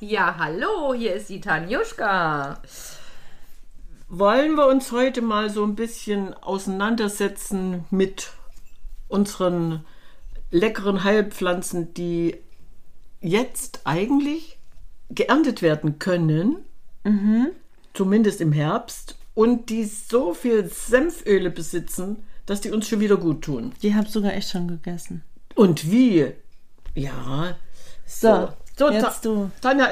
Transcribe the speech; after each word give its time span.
Ja, 0.00 0.36
hallo, 0.38 0.94
hier 0.94 1.14
ist 1.14 1.28
die 1.28 1.40
Tanjuschka. 1.40 2.60
Wollen 4.08 4.54
wir 4.56 4.66
uns 4.66 4.92
heute 4.92 5.22
mal 5.22 5.50
so 5.50 5.64
ein 5.64 5.74
bisschen 5.74 6.34
auseinandersetzen 6.34 7.84
mit 7.90 8.30
unseren 9.08 9.84
leckeren 10.50 11.04
Heilpflanzen, 11.04 11.94
die 11.94 12.36
jetzt 13.20 13.82
eigentlich 13.84 14.58
geerntet 15.10 15.62
werden 15.62 15.98
können, 15.98 16.56
zumindest 17.94 18.40
im 18.40 18.52
Herbst, 18.52 19.16
und 19.34 19.70
die 19.70 19.84
so 19.84 20.34
viel 20.34 20.68
Senföle 20.68 21.50
besitzen, 21.50 22.24
dass 22.44 22.60
die 22.60 22.70
uns 22.70 22.88
schon 22.88 23.00
wieder 23.00 23.16
gut 23.16 23.42
tun. 23.42 23.72
Die 23.80 23.94
hab 23.94 24.08
sogar 24.08 24.34
echt 24.34 24.50
schon 24.50 24.68
gegessen. 24.68 25.22
Und 25.54 25.90
wie? 25.90 26.32
Ja. 26.94 27.56
So, 28.04 28.28
so 28.28 28.48
jetzt 28.78 29.02
Ta- 29.02 29.12
du. 29.22 29.50
Tanja, 29.60 29.90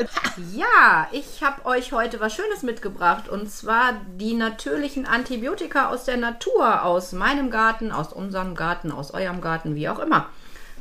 Ja, 0.55 1.07
ich 1.13 1.43
habe 1.43 1.65
euch 1.67 1.93
heute 1.93 2.19
was 2.21 2.35
Schönes 2.35 2.63
mitgebracht 2.63 3.29
und 3.29 3.51
zwar 3.51 3.93
die 4.17 4.35
natürlichen 4.35 5.07
Antibiotika 5.07 5.91
aus 5.91 6.05
der 6.05 6.17
Natur, 6.17 6.85
aus 6.85 7.13
meinem 7.13 7.51
Garten, 7.51 7.93
aus 7.93 8.13
unserem 8.13 8.55
Garten, 8.55 8.91
aus 8.91 9.13
eurem 9.13 9.41
Garten, 9.41 9.75
wie 9.75 9.89
auch 9.89 9.99
immer. 9.99 10.27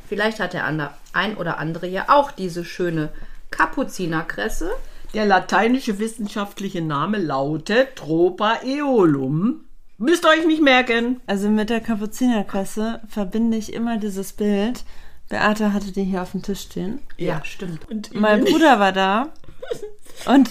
Vielleicht 0.08 0.40
hat 0.40 0.54
der 0.54 0.64
ander- 0.64 0.94
ein 1.12 1.36
oder 1.36 1.58
andere 1.58 1.86
ja 1.86 2.06
auch 2.08 2.32
diese 2.32 2.64
schöne 2.64 3.10
Kapuzinerkresse. 3.50 4.70
der 5.14 5.26
lateinische 5.26 5.98
wissenschaftliche 5.98 6.82
Name 6.82 7.18
lautet 7.18 7.96
Tropa 7.96 8.58
eolum. 8.64 9.64
Müsst 9.98 10.24
ihr 10.24 10.30
euch 10.30 10.46
nicht 10.46 10.62
merken. 10.62 11.20
Also 11.26 11.48
mit 11.48 11.68
der 11.68 11.80
Kapuzinerkresse 11.80 13.00
verbinde 13.08 13.56
ich 13.56 13.72
immer 13.72 13.96
dieses 13.98 14.32
Bild. 14.32 14.84
Beate 15.30 15.72
hatte 15.72 15.92
die 15.92 16.02
hier 16.02 16.22
auf 16.22 16.32
dem 16.32 16.42
Tisch 16.42 16.60
stehen. 16.62 16.98
Ja, 17.16 17.42
stimmt. 17.44 17.88
Und 17.88 18.12
Mein 18.12 18.44
Bruder 18.44 18.78
war 18.78 18.92
da 18.92 19.32
und 20.26 20.50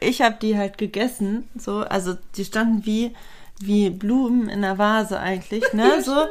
ich 0.00 0.22
habe 0.22 0.36
die 0.40 0.56
halt 0.56 0.78
gegessen. 0.78 1.46
So, 1.56 1.80
also 1.80 2.16
die 2.36 2.44
standen 2.44 2.84
wie 2.86 3.14
wie 3.60 3.90
Blumen 3.90 4.48
in 4.48 4.62
der 4.62 4.78
Vase 4.78 5.18
eigentlich, 5.18 5.72
ne? 5.72 6.02
So 6.02 6.26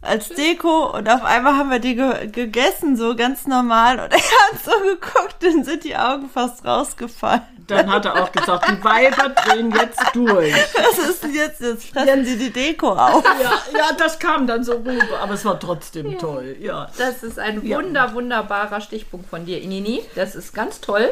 als 0.00 0.28
Deko 0.28 0.96
und 0.96 1.08
auf 1.08 1.24
einmal 1.24 1.54
haben 1.54 1.70
wir 1.70 1.80
die 1.80 1.96
ge 1.96 2.28
gegessen, 2.28 2.96
so 2.96 3.16
ganz 3.16 3.46
normal. 3.46 3.98
Und 3.98 4.12
er 4.12 4.18
hat 4.18 4.64
so 4.64 4.70
geguckt, 4.80 5.36
dann 5.40 5.64
sind 5.64 5.84
die 5.84 5.96
Augen 5.96 6.30
fast 6.30 6.64
rausgefallen. 6.64 7.42
Dann 7.66 7.92
hat 7.92 8.06
er 8.06 8.22
auch 8.22 8.32
gesagt, 8.32 8.66
die 8.70 8.82
Weiber 8.82 9.28
drehen 9.28 9.70
jetzt 9.72 10.00
durch. 10.14 10.54
Was 10.74 10.98
ist 10.98 11.22
denn 11.22 11.34
jetzt? 11.34 11.60
Jetzt 11.60 11.90
fressen 11.90 12.24
sie 12.24 12.38
die 12.38 12.50
Deko 12.50 12.92
auf. 12.92 13.22
Ja, 13.24 13.78
ja, 13.78 13.92
das 13.98 14.18
kam 14.18 14.46
dann 14.46 14.64
so 14.64 14.76
rüber, 14.76 15.20
aber 15.20 15.34
es 15.34 15.44
war 15.44 15.60
trotzdem 15.60 16.18
toll. 16.18 16.56
Ja. 16.60 16.88
Das 16.96 17.22
ist 17.22 17.38
ein 17.38 17.62
wunder, 17.68 18.14
wunderbarer 18.14 18.80
Stichpunkt 18.80 19.28
von 19.28 19.44
dir, 19.44 19.60
Inini. 19.60 20.02
Das 20.14 20.34
ist 20.34 20.54
ganz 20.54 20.80
toll. 20.80 21.10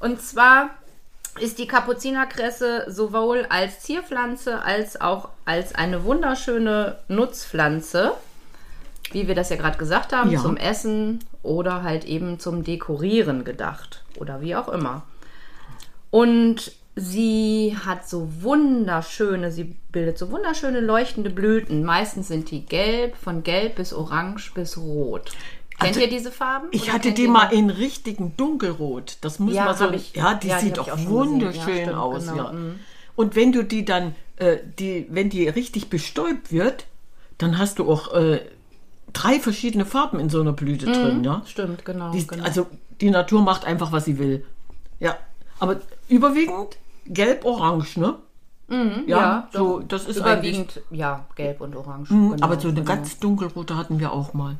Und 0.00 0.20
zwar 0.20 0.70
ist 1.40 1.58
die 1.58 1.66
Kapuzinerkresse 1.66 2.84
sowohl 2.88 3.46
als 3.48 3.80
Zierpflanze 3.80 4.62
als 4.62 5.00
auch 5.00 5.28
als 5.44 5.74
eine 5.74 6.04
wunderschöne 6.04 6.98
Nutzpflanze, 7.08 8.12
wie 9.12 9.26
wir 9.28 9.34
das 9.34 9.50
ja 9.50 9.56
gerade 9.56 9.78
gesagt 9.78 10.12
haben, 10.12 10.30
Ja. 10.30 10.40
zum 10.40 10.56
Essen 10.56 11.24
oder 11.42 11.82
halt 11.82 12.04
eben 12.04 12.38
zum 12.38 12.64
Dekorieren 12.64 13.44
gedacht 13.44 14.02
oder 14.18 14.40
wie 14.40 14.54
auch 14.56 14.68
immer. 14.68 15.02
Und 16.10 16.72
sie 16.96 17.76
hat 17.84 18.08
so 18.08 18.28
wunderschöne, 18.42 19.52
sie 19.52 19.76
bildet 19.92 20.18
so 20.18 20.30
wunderschöne 20.30 20.80
leuchtende 20.80 21.30
Blüten. 21.30 21.84
Meistens 21.84 22.28
sind 22.28 22.50
die 22.50 22.64
gelb, 22.66 23.16
von 23.16 23.42
gelb 23.42 23.76
bis 23.76 23.92
orange 23.92 24.52
bis 24.54 24.76
rot. 24.76 25.30
Kennt 25.78 25.90
Also, 25.90 26.00
ihr 26.00 26.08
diese 26.08 26.32
Farben? 26.32 26.68
Ich 26.72 26.92
hatte 26.92 27.12
die 27.12 27.28
mal 27.28 27.52
in 27.52 27.70
richtigen 27.70 28.36
Dunkelrot. 28.36 29.18
Das 29.20 29.38
muss 29.38 29.54
Ja, 29.54 29.66
man 29.66 29.76
so. 29.76 29.90
ich- 29.92 30.14
ja, 30.14 30.34
die 30.34 30.48
ja, 30.48 30.58
die 30.58 30.64
sieht 30.66 30.78
ich 30.78 30.90
auch 30.92 31.06
wunderschön 31.06 31.90
Ja, 31.90 32.00
aus. 32.00 32.26
genau. 32.26 32.36
Ja. 32.36 32.52
Mhm. 32.52 32.80
Und 33.14 33.36
wenn 33.36 33.52
du 33.52 33.62
die 33.64 33.84
dann, 33.84 34.14
äh, 34.36 34.58
die, 34.78 35.06
wenn 35.10 35.30
die 35.30 35.48
richtig 35.48 35.88
bestäubt 35.88 36.50
wird, 36.52 36.86
dann 37.38 37.58
hast 37.58 37.78
du 37.78 37.90
auch 37.90 38.12
äh, 38.14 38.40
drei 39.12 39.38
verschiedene 39.38 39.84
Farben 39.84 40.18
in 40.18 40.28
so 40.30 40.40
einer 40.40 40.52
Blüte 40.52 40.86
drin. 40.86 41.22
Ja? 41.24 41.42
Stimmt, 41.46 41.84
genau. 41.84 42.10
Die, 42.10 42.20
Mhm. 42.22 42.26
genau. 42.26 42.44
Also 42.44 42.66
die 43.00 43.10
Natur 43.10 43.42
macht 43.42 43.64
einfach, 43.64 43.92
was 43.92 44.04
sie 44.04 44.18
will. 44.18 44.44
Ja, 44.98 45.16
aber 45.60 45.80
überwiegend 46.08 46.76
gelb-orange, 47.06 47.96
ne? 48.00 48.16
Ja, 49.06 49.48
so, 49.52 49.78
doch. 49.80 49.88
das 49.88 50.04
ist 50.06 50.18
überwiegend, 50.18 50.82
ja, 50.90 51.24
gelb 51.36 51.62
und 51.62 51.74
orange. 51.74 52.12
Mhm, 52.12 52.32
genau, 52.32 52.44
aber 52.44 52.60
so 52.60 52.68
eine 52.68 52.74
genau. 52.82 52.86
ganz 52.86 53.18
dunkelrote 53.18 53.76
hatten 53.76 53.98
wir 53.98 54.12
auch 54.12 54.34
mal. 54.34 54.56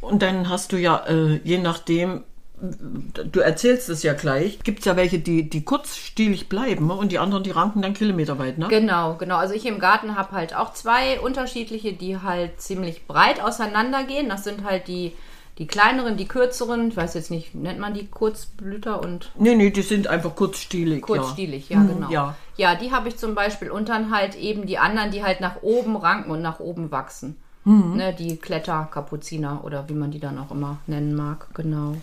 Und 0.00 0.22
dann 0.22 0.48
hast 0.48 0.72
du 0.72 0.76
ja, 0.76 1.04
äh, 1.06 1.40
je 1.44 1.58
nachdem, 1.58 2.24
du 2.60 3.40
erzählst 3.40 3.88
es 3.88 4.02
ja 4.02 4.14
gleich, 4.14 4.60
gibt 4.62 4.78
es 4.80 4.84
ja 4.86 4.96
welche, 4.96 5.18
die, 5.18 5.48
die 5.50 5.64
kurzstielig 5.64 6.48
bleiben 6.48 6.86
ne? 6.86 6.94
und 6.94 7.12
die 7.12 7.18
anderen, 7.18 7.42
die 7.42 7.50
ranken 7.50 7.82
dann 7.82 7.92
kilometerweit, 7.92 8.58
ne? 8.58 8.68
Genau, 8.68 9.16
genau. 9.16 9.36
Also 9.36 9.52
ich 9.54 9.66
im 9.66 9.78
Garten 9.78 10.16
habe 10.16 10.32
halt 10.32 10.54
auch 10.54 10.72
zwei 10.72 11.20
unterschiedliche, 11.20 11.92
die 11.92 12.18
halt 12.18 12.60
ziemlich 12.60 13.06
breit 13.06 13.42
auseinandergehen. 13.42 14.28
Das 14.28 14.44
sind 14.44 14.64
halt 14.64 14.88
die, 14.88 15.12
die 15.58 15.66
kleineren, 15.66 16.16
die 16.16 16.28
kürzeren. 16.28 16.88
Ich 16.88 16.96
weiß 16.96 17.14
jetzt 17.14 17.30
nicht, 17.30 17.54
nennt 17.54 17.78
man 17.78 17.92
die 17.94 18.06
Kurzblüter 18.06 19.02
und 19.02 19.32
Nee, 19.38 19.54
nee, 19.54 19.70
die 19.70 19.82
sind 19.82 20.06
einfach 20.06 20.34
kurzstielig. 20.34 21.02
kurzstielig, 21.02 21.68
ja, 21.68 21.78
Mhm, 21.78 21.88
genau. 21.88 22.10
ja. 22.10 22.36
ja, 22.56 22.74
die 22.74 22.90
habe 22.92 23.08
ich 23.08 23.16
zum 23.18 23.34
Beispiel. 23.34 23.70
Und 23.70 23.88
dann 23.88 24.10
halt 24.14 24.34
eben 24.34 24.66
die 24.66 24.78
anderen, 24.78 25.10
die 25.10 25.22
halt 25.22 25.40
nach 25.40 25.62
oben 25.62 25.96
ranken 25.96 26.30
und 26.30 26.40
nach 26.42 26.60
oben 26.60 26.90
wachsen. 26.90 27.36
Mhm. 27.66 27.96
Ne, 27.96 28.14
die 28.14 28.36
Kletterkapuziner 28.36 29.64
oder 29.64 29.88
wie 29.88 29.94
man 29.94 30.12
die 30.12 30.20
dann 30.20 30.38
auch 30.38 30.52
immer 30.52 30.78
nennen 30.86 31.16
mag, 31.16 31.48
genau. 31.52 31.96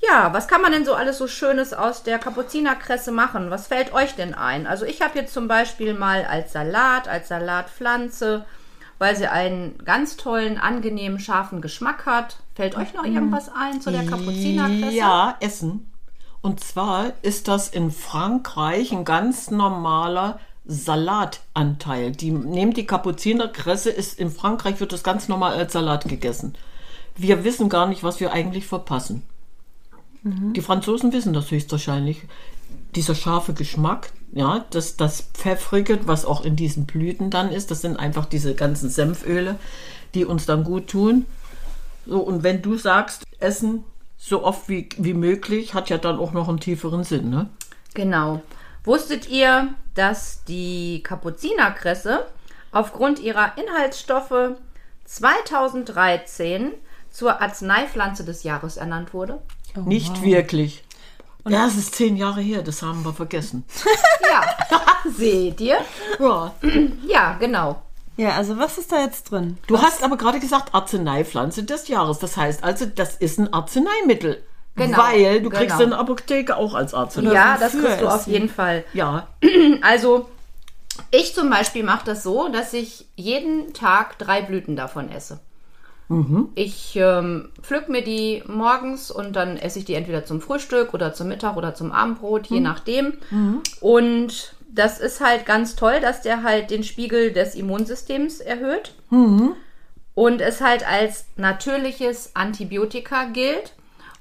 Ja, 0.00 0.32
was 0.32 0.48
kann 0.48 0.62
man 0.62 0.72
denn 0.72 0.86
so 0.86 0.94
alles 0.94 1.18
so 1.18 1.26
Schönes 1.26 1.74
aus 1.74 2.02
der 2.02 2.18
Kapuzinerkresse 2.18 3.12
machen? 3.12 3.50
Was 3.50 3.66
fällt 3.66 3.92
euch 3.92 4.14
denn 4.14 4.32
ein? 4.32 4.66
Also 4.66 4.86
ich 4.86 5.02
habe 5.02 5.18
jetzt 5.18 5.34
zum 5.34 5.46
Beispiel 5.46 5.92
mal 5.92 6.24
als 6.24 6.54
Salat, 6.54 7.06
als 7.06 7.28
Salatpflanze, 7.28 8.46
weil 8.98 9.14
sie 9.14 9.26
einen 9.26 9.76
ganz 9.84 10.16
tollen, 10.16 10.58
angenehmen, 10.58 11.20
scharfen 11.20 11.60
Geschmack 11.60 12.06
hat. 12.06 12.38
Fällt 12.54 12.76
euch 12.76 12.94
noch 12.94 13.04
irgendwas 13.04 13.50
ein 13.54 13.82
zu 13.82 13.90
der 13.90 14.06
Kapuzinerkresse? 14.06 14.96
Ja, 14.96 15.36
Essen. 15.40 15.90
Und 16.40 16.60
zwar 16.60 17.12
ist 17.20 17.48
das 17.48 17.68
in 17.68 17.90
Frankreich 17.90 18.92
ein 18.92 19.04
ganz 19.04 19.50
normaler 19.50 20.38
Salatanteil. 20.66 22.12
Die 22.12 22.30
nehmen 22.30 22.74
die 22.74 22.86
Kapuzinerkresse, 22.86 23.90
ist 23.90 24.18
in 24.18 24.30
Frankreich 24.30 24.80
wird 24.80 24.92
das 24.92 25.02
ganz 25.02 25.28
normal 25.28 25.54
als 25.54 25.72
Salat 25.72 26.08
gegessen. 26.08 26.54
Wir 27.16 27.44
wissen 27.44 27.68
gar 27.68 27.86
nicht, 27.86 28.02
was 28.02 28.20
wir 28.20 28.32
eigentlich 28.32 28.66
verpassen. 28.66 29.22
Die 30.28 30.60
Franzosen 30.60 31.12
wissen 31.12 31.32
das 31.32 31.52
höchstwahrscheinlich. 31.52 32.22
Dieser 32.96 33.14
scharfe 33.14 33.54
Geschmack, 33.54 34.10
ja, 34.32 34.64
das, 34.70 34.96
das 34.96 35.20
Pfeffrige, 35.20 36.00
was 36.06 36.24
auch 36.24 36.44
in 36.44 36.56
diesen 36.56 36.84
Blüten 36.84 37.30
dann 37.30 37.52
ist, 37.52 37.70
das 37.70 37.80
sind 37.80 37.96
einfach 37.96 38.26
diese 38.26 38.54
ganzen 38.54 38.90
Senföle, 38.90 39.56
die 40.14 40.24
uns 40.24 40.44
dann 40.44 40.64
gut 40.64 40.88
tun. 40.88 41.26
So, 42.06 42.18
und 42.18 42.42
wenn 42.42 42.60
du 42.60 42.76
sagst, 42.76 43.22
Essen 43.38 43.84
so 44.16 44.42
oft 44.42 44.68
wie, 44.68 44.88
wie 44.98 45.14
möglich, 45.14 45.74
hat 45.74 45.90
ja 45.90 45.98
dann 45.98 46.18
auch 46.18 46.32
noch 46.32 46.48
einen 46.48 46.58
tieferen 46.58 47.04
Sinn, 47.04 47.30
ne? 47.30 47.48
Genau. 47.94 48.42
Wusstet 48.86 49.28
ihr, 49.28 49.74
dass 49.94 50.44
die 50.44 51.02
Kapuzinerkresse 51.02 52.24
aufgrund 52.70 53.18
ihrer 53.18 53.58
Inhaltsstoffe 53.58 54.52
2013 55.04 56.72
zur 57.10 57.42
Arzneipflanze 57.42 58.24
des 58.24 58.44
Jahres 58.44 58.76
ernannt 58.76 59.12
wurde? 59.12 59.42
Nicht 59.74 60.22
wirklich. 60.22 60.84
Ja, 61.48 61.66
es 61.66 61.76
ist 61.76 61.96
zehn 61.96 62.16
Jahre 62.16 62.40
her, 62.40 62.62
das 62.62 62.80
haben 62.82 63.04
wir 63.04 63.12
vergessen. 63.12 63.64
Ja, 64.30 64.42
seht 65.16 65.60
ihr? 65.60 65.78
Ja. 66.18 66.54
Ja, 67.06 67.36
genau. 67.38 67.82
Ja, 68.16 68.30
also 68.30 68.56
was 68.58 68.78
ist 68.78 68.90
da 68.92 69.02
jetzt 69.02 69.30
drin? 69.30 69.58
Du 69.66 69.80
hast 69.80 70.02
aber 70.02 70.16
gerade 70.16 70.40
gesagt, 70.40 70.74
Arzneipflanze 70.74 71.64
des 71.64 71.88
Jahres. 71.88 72.18
Das 72.18 72.36
heißt 72.36 72.64
also, 72.64 72.86
das 72.86 73.16
ist 73.16 73.38
ein 73.38 73.52
Arzneimittel. 73.52 74.42
Genau, 74.76 74.98
Weil 74.98 75.40
du 75.40 75.48
kriegst 75.48 75.78
genau. 75.78 75.84
in 75.84 75.90
der 75.90 75.98
Apotheke 75.98 76.56
auch 76.56 76.74
als 76.74 76.92
Arzneimittel. 76.92 77.34
Ja, 77.34 77.56
das 77.58 77.72
kriegst 77.72 78.00
du 78.00 78.08
auf 78.08 78.26
jeden 78.26 78.48
Fall. 78.48 78.84
Ja. 78.92 79.28
Also, 79.82 80.28
ich 81.10 81.34
zum 81.34 81.50
Beispiel 81.50 81.82
mache 81.82 82.04
das 82.04 82.22
so, 82.22 82.48
dass 82.48 82.72
ich 82.72 83.06
jeden 83.16 83.72
Tag 83.72 84.18
drei 84.18 84.42
Blüten 84.42 84.76
davon 84.76 85.10
esse. 85.10 85.40
Ich 86.54 86.94
ähm, 86.94 87.48
pflück 87.62 87.88
mir 87.88 88.02
die 88.02 88.42
morgens 88.46 89.10
und 89.10 89.34
dann 89.34 89.56
esse 89.56 89.80
ich 89.80 89.86
die 89.86 89.94
entweder 89.94 90.24
zum 90.24 90.40
Frühstück 90.40 90.94
oder 90.94 91.12
zum 91.12 91.26
Mittag 91.28 91.56
oder 91.56 91.74
zum 91.74 91.90
Abendbrot, 91.90 92.46
je 92.46 92.60
nachdem. 92.60 93.14
Und 93.80 94.54
das 94.68 95.00
ist 95.00 95.20
halt 95.20 95.46
ganz 95.46 95.74
toll, 95.74 95.98
dass 96.00 96.22
der 96.22 96.44
halt 96.44 96.70
den 96.70 96.84
Spiegel 96.84 97.32
des 97.32 97.56
Immunsystems 97.56 98.38
erhöht. 98.40 98.94
Und 100.14 100.40
es 100.40 100.60
halt 100.60 100.86
als 100.88 101.26
natürliches 101.36 102.36
Antibiotika 102.36 103.24
gilt. 103.24 103.72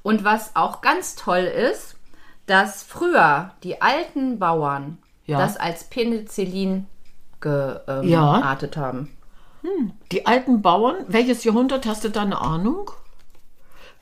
Und 0.06 0.24
was 0.24 0.56
auch 0.56 0.81
ganz 0.81 1.16
toll 1.16 1.40
ist, 1.46 1.96
dass 2.46 2.84
früher 2.84 3.52
die 3.63 3.81
alten 3.81 4.38
Bauern 4.38 5.00
Ja. 5.25 5.40
das 5.40 5.57
als 5.57 5.86
Penicillin 5.86 6.86
geartet 7.42 7.88
ähm, 8.06 8.10
Ja. 8.10 8.81
haben. 8.86 9.18
Die 10.12 10.28
alten 10.28 10.62
Bauern, 10.62 10.98
welches 11.07 11.44
Jahrhundert 11.44 11.88
hast 11.88 12.04
du 12.04 12.10
da 12.12 12.22
eine 12.22 12.40
Ahnung? 12.40 12.92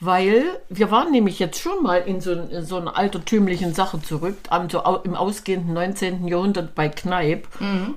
Weil 0.01 0.43
wir 0.67 0.91
waren 0.91 1.11
nämlich 1.11 1.39
jetzt 1.39 1.59
schon 1.61 1.81
mal 1.81 1.99
in 2.01 2.19
so, 2.19 2.33
in 2.33 2.65
so 2.65 2.75
einer 2.75 2.97
altertümlichen 2.97 3.73
Sache 3.73 4.01
zurück, 4.01 4.35
am- 4.49 4.69
so 4.69 4.83
au- 4.83 4.97
im 5.03 5.15
ausgehenden 5.15 5.73
19. 5.73 6.27
Jahrhundert 6.27 6.75
bei 6.75 6.89
Kneipp. 6.89 7.47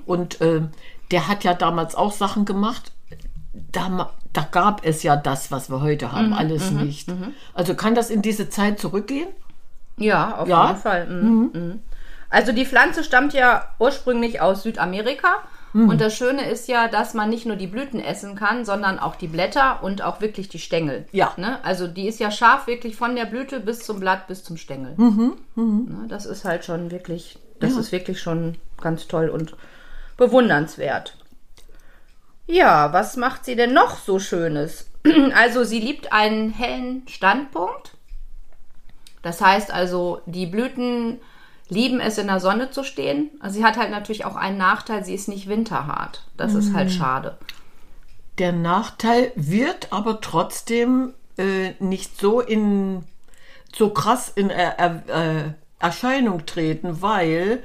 Und 0.05 0.39
äh, 0.39 0.61
der 1.11 1.27
hat 1.27 1.43
ja 1.43 1.53
damals 1.53 1.95
auch 1.95 2.13
Sachen 2.13 2.45
gemacht. 2.45 2.93
Da, 3.53 4.11
da 4.33 4.47
gab 4.51 4.85
es 4.85 5.03
ja 5.03 5.15
das, 5.15 5.51
was 5.51 5.69
wir 5.69 5.81
heute 5.81 6.11
haben, 6.11 6.33
alles 6.33 6.71
nicht. 6.71 7.09
Also 7.53 7.73
kann 7.73 7.95
das 7.95 8.09
in 8.09 8.21
diese 8.21 8.49
Zeit 8.49 8.79
zurückgehen? 8.79 9.29
Ja, 9.97 10.37
auf 10.37 10.47
Ja? 10.47 10.67
jeden 10.67 10.79
Fall. 10.79 11.07
Mhm. 11.07 11.49
Mhm. 11.53 11.79
Also 12.29 12.51
die 12.51 12.65
Pflanze 12.65 13.03
stammt 13.03 13.33
ja 13.33 13.65
ursprünglich 13.79 14.41
aus 14.41 14.63
Südamerika. 14.63 15.27
Mhm. 15.73 15.89
Und 15.89 16.01
das 16.01 16.15
Schöne 16.15 16.49
ist 16.49 16.67
ja, 16.67 16.87
dass 16.87 17.13
man 17.13 17.29
nicht 17.29 17.45
nur 17.45 17.55
die 17.55 17.67
Blüten 17.67 17.99
essen 17.99 18.35
kann, 18.35 18.63
sondern 18.63 18.99
auch 18.99 19.15
die 19.15 19.27
Blätter 19.27 19.83
und 19.83 20.01
auch 20.01 20.21
wirklich 20.21 20.49
die 20.49 20.59
Stängel. 20.59 21.05
Ja. 21.11 21.33
Ne? 21.37 21.63
Also 21.63 21.87
die 21.87 22.07
ist 22.07 22.19
ja 22.19 22.31
scharf 22.31 22.67
wirklich 22.67 22.95
von 22.95 23.15
der 23.15 23.25
Blüte 23.25 23.59
bis 23.59 23.79
zum 23.79 23.99
Blatt 23.99 24.27
bis 24.27 24.43
zum 24.43 24.57
Stängel. 24.57 24.93
Mhm. 24.97 25.33
Ne? 25.55 26.05
Das 26.07 26.25
ist 26.25 26.45
halt 26.45 26.63
schon 26.63 26.91
wirklich, 26.91 27.37
das 27.59 27.73
ist 27.73 27.91
wirklich 27.91 28.21
schon 28.21 28.55
ganz 28.79 29.07
toll 29.07 29.29
und 29.29 29.55
bewundernswert. 30.17 31.17
Ja, 32.47 32.93
was 32.93 33.17
macht 33.17 33.45
sie 33.45 33.55
denn 33.55 33.73
noch 33.73 33.97
so 33.97 34.19
Schönes? 34.19 34.89
Also 35.35 35.63
sie 35.63 35.79
liebt 35.79 36.11
einen 36.11 36.51
hellen 36.51 37.07
Standpunkt. 37.07 37.95
Das 39.21 39.41
heißt 39.41 39.71
also, 39.71 40.21
die 40.25 40.45
Blüten 40.45 41.19
lieben 41.69 41.99
es, 41.99 42.17
in 42.17 42.27
der 42.27 42.39
Sonne 42.39 42.71
zu 42.71 42.83
stehen. 42.83 43.29
Also 43.39 43.59
sie 43.59 43.65
hat 43.65 43.77
halt 43.77 43.91
natürlich 43.91 44.25
auch 44.25 44.35
einen 44.35 44.57
Nachteil, 44.57 45.03
sie 45.03 45.13
ist 45.13 45.27
nicht 45.27 45.47
winterhart. 45.47 46.23
Das 46.37 46.53
ist 46.53 46.73
halt 46.73 46.91
schade. 46.91 47.37
Der 48.37 48.51
Nachteil 48.51 49.31
wird 49.35 49.91
aber 49.91 50.21
trotzdem 50.21 51.13
äh, 51.37 51.71
nicht 51.79 52.19
so 52.19 52.39
in 52.39 53.03
so 53.75 53.89
krass 53.89 54.31
in 54.33 54.49
er, 54.49 55.03
äh, 55.07 55.51
Erscheinung 55.79 56.45
treten, 56.45 57.01
weil 57.01 57.63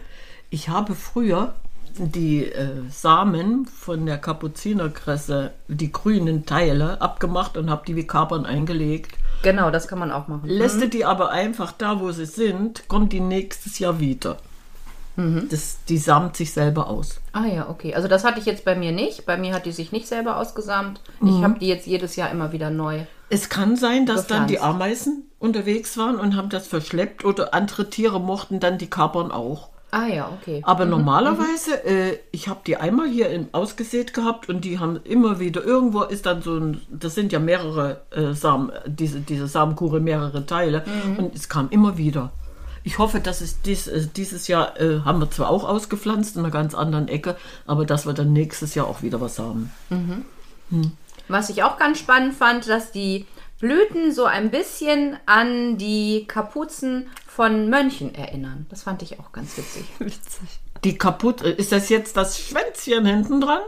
ich 0.51 0.69
habe 0.69 0.95
früher 0.95 1.55
die 1.99 2.45
äh, 2.45 2.83
Samen 2.91 3.67
von 3.67 4.07
der 4.07 4.19
Kapuzinerkresse, 4.19 5.53
die 5.69 5.93
grünen 5.93 6.47
Teile, 6.47 7.01
abgemacht 7.01 7.57
und 7.57 7.71
habe 7.71 7.83
die 7.87 7.97
wie 7.97 8.07
Kapern 8.07 8.47
eingelegt. 8.47 9.17
Genau, 9.43 9.71
das 9.71 9.89
kann 9.89 9.99
man 9.99 10.11
auch 10.11 10.29
machen. 10.29 10.49
Lässt 10.49 10.81
du 10.81 10.89
die 10.89 11.05
aber 11.05 11.31
einfach 11.31 11.73
da, 11.73 12.01
wo 12.01 12.13
sie 12.13 12.27
sind, 12.27 12.89
kommen 12.89 13.09
die 13.09 13.21
nächstes 13.21 13.79
Jahr 13.79 13.99
wieder. 13.99 14.39
Das, 15.15 15.79
die 15.89 15.99
samt 15.99 16.37
sich 16.37 16.53
selber 16.53 16.89
aus. 16.89 17.21
Ah 17.33 17.45
ja, 17.45 17.69
okay. 17.69 17.95
Also 17.95 18.09
das 18.09 18.25
hatte 18.25 18.41
ich 18.41 18.47
jetzt 18.47 18.65
bei 18.65 18.75
mir 18.75 18.93
nicht. 18.93 19.27
Bei 19.27 19.37
mir 19.37 19.53
hat 19.53 19.67
die 19.67 19.73
sich 19.73 19.93
nicht 19.93 20.07
selber 20.07 20.39
ausgesamt. 20.39 21.03
Mhm. 21.21 21.29
Ich 21.29 21.45
habe 21.45 21.59
die 21.59 21.69
jetzt 21.69 21.87
jedes 21.87 22.17
Jahr 22.17 22.31
immer 22.31 22.53
wieder 22.53 22.71
neu. 22.71 23.01
Es 23.29 23.51
kann 23.51 23.77
sein, 23.77 24.07
dass 24.07 24.27
dann 24.27 24.47
die 24.47 24.55
Gepflanzt. 24.55 24.75
Ameisen 24.75 25.31
unterwegs 25.39 25.99
waren 25.99 26.19
und 26.19 26.35
haben 26.35 26.49
das 26.49 26.67
verschleppt 26.67 27.27
oder 27.27 27.53
andere 27.53 27.91
Tiere 27.91 28.21
mochten 28.21 28.59
dann 28.59 28.79
die 28.79 28.89
Kapern 28.89 29.31
auch. 29.31 29.69
Ah 29.95 30.07
ja, 30.07 30.33
okay. 30.41 30.63
Aber 30.65 30.87
normalerweise, 30.87 31.85
äh, 31.85 32.19
ich 32.31 32.49
habe 32.49 32.61
die 32.67 32.79
einmal 32.79 33.11
hier 33.11 33.29
im, 33.29 33.49
ausgesät 33.53 34.15
gehabt 34.15 34.49
und 34.49 34.65
die 34.65 34.79
haben 34.79 34.99
immer 35.05 35.39
wieder, 35.39 35.63
irgendwo 35.63 36.03
ist 36.03 36.25
dann 36.25 36.41
so 36.41 36.57
ein, 36.57 36.81
das 36.89 37.15
sind 37.15 37.31
ja 37.31 37.39
mehrere 37.39 38.01
äh, 38.11 38.33
Samen, 38.33 38.73
diese, 38.87 39.21
diese 39.21 39.47
Samenkugel, 39.47 40.01
mehrere 40.01 40.47
Teile 40.47 40.83
und 41.19 41.35
es 41.35 41.51
kam 41.51 41.69
immer 41.69 41.99
wieder. 41.99 42.33
Ich 42.85 42.99
hoffe, 42.99 43.21
dass 43.21 43.43
es 43.43 43.61
dies, 43.61 43.87
äh, 43.87 44.09
dieses 44.17 44.49
Jahr, 44.49 44.81
äh, 44.81 45.01
haben 45.01 45.21
wir 45.21 45.31
zwar 45.31 45.51
auch 45.51 45.69
ausgepflanzt 45.69 46.37
in 46.37 46.43
einer 46.43 46.51
ganz 46.51 46.75
anderen 46.75 47.09
Ecke, 47.09 47.37
aber 47.67 47.85
dass 47.85 48.07
wir 48.07 48.15
dann 48.15 48.33
nächstes 48.33 48.75
Jahr 48.75 48.87
auch 48.87 49.03
wieder 49.03 49.21
was 49.21 49.39
haben. 49.39 49.71
Was 51.29 51.51
ich 51.51 51.65
auch 51.65 51.77
ganz 51.77 51.99
spannend 51.99 52.33
fand, 52.33 52.67
dass 52.67 52.93
die 52.93 53.27
Blüten 53.61 54.11
so 54.11 54.25
ein 54.25 54.51
bisschen 54.51 55.19
an 55.27 55.79
die 55.79 56.25
Kapuzen 56.27 57.07
von 57.35 57.71
Mönchen 57.71 58.15
erinnern. 58.15 58.67
Das 58.69 58.83
fand 58.83 59.03
ich 59.03 59.19
auch 59.19 59.33
ganz 59.33 59.57
witzig. 59.57 59.85
Witzig. 59.99 60.61
Die 60.85 60.99
kaputt, 60.99 61.41
ist 61.41 61.73
das 61.73 61.89
jetzt 61.89 62.17
das 62.17 62.39
Schwänzchen 62.39 63.07
hinten 63.07 63.41
dran? 63.41 63.63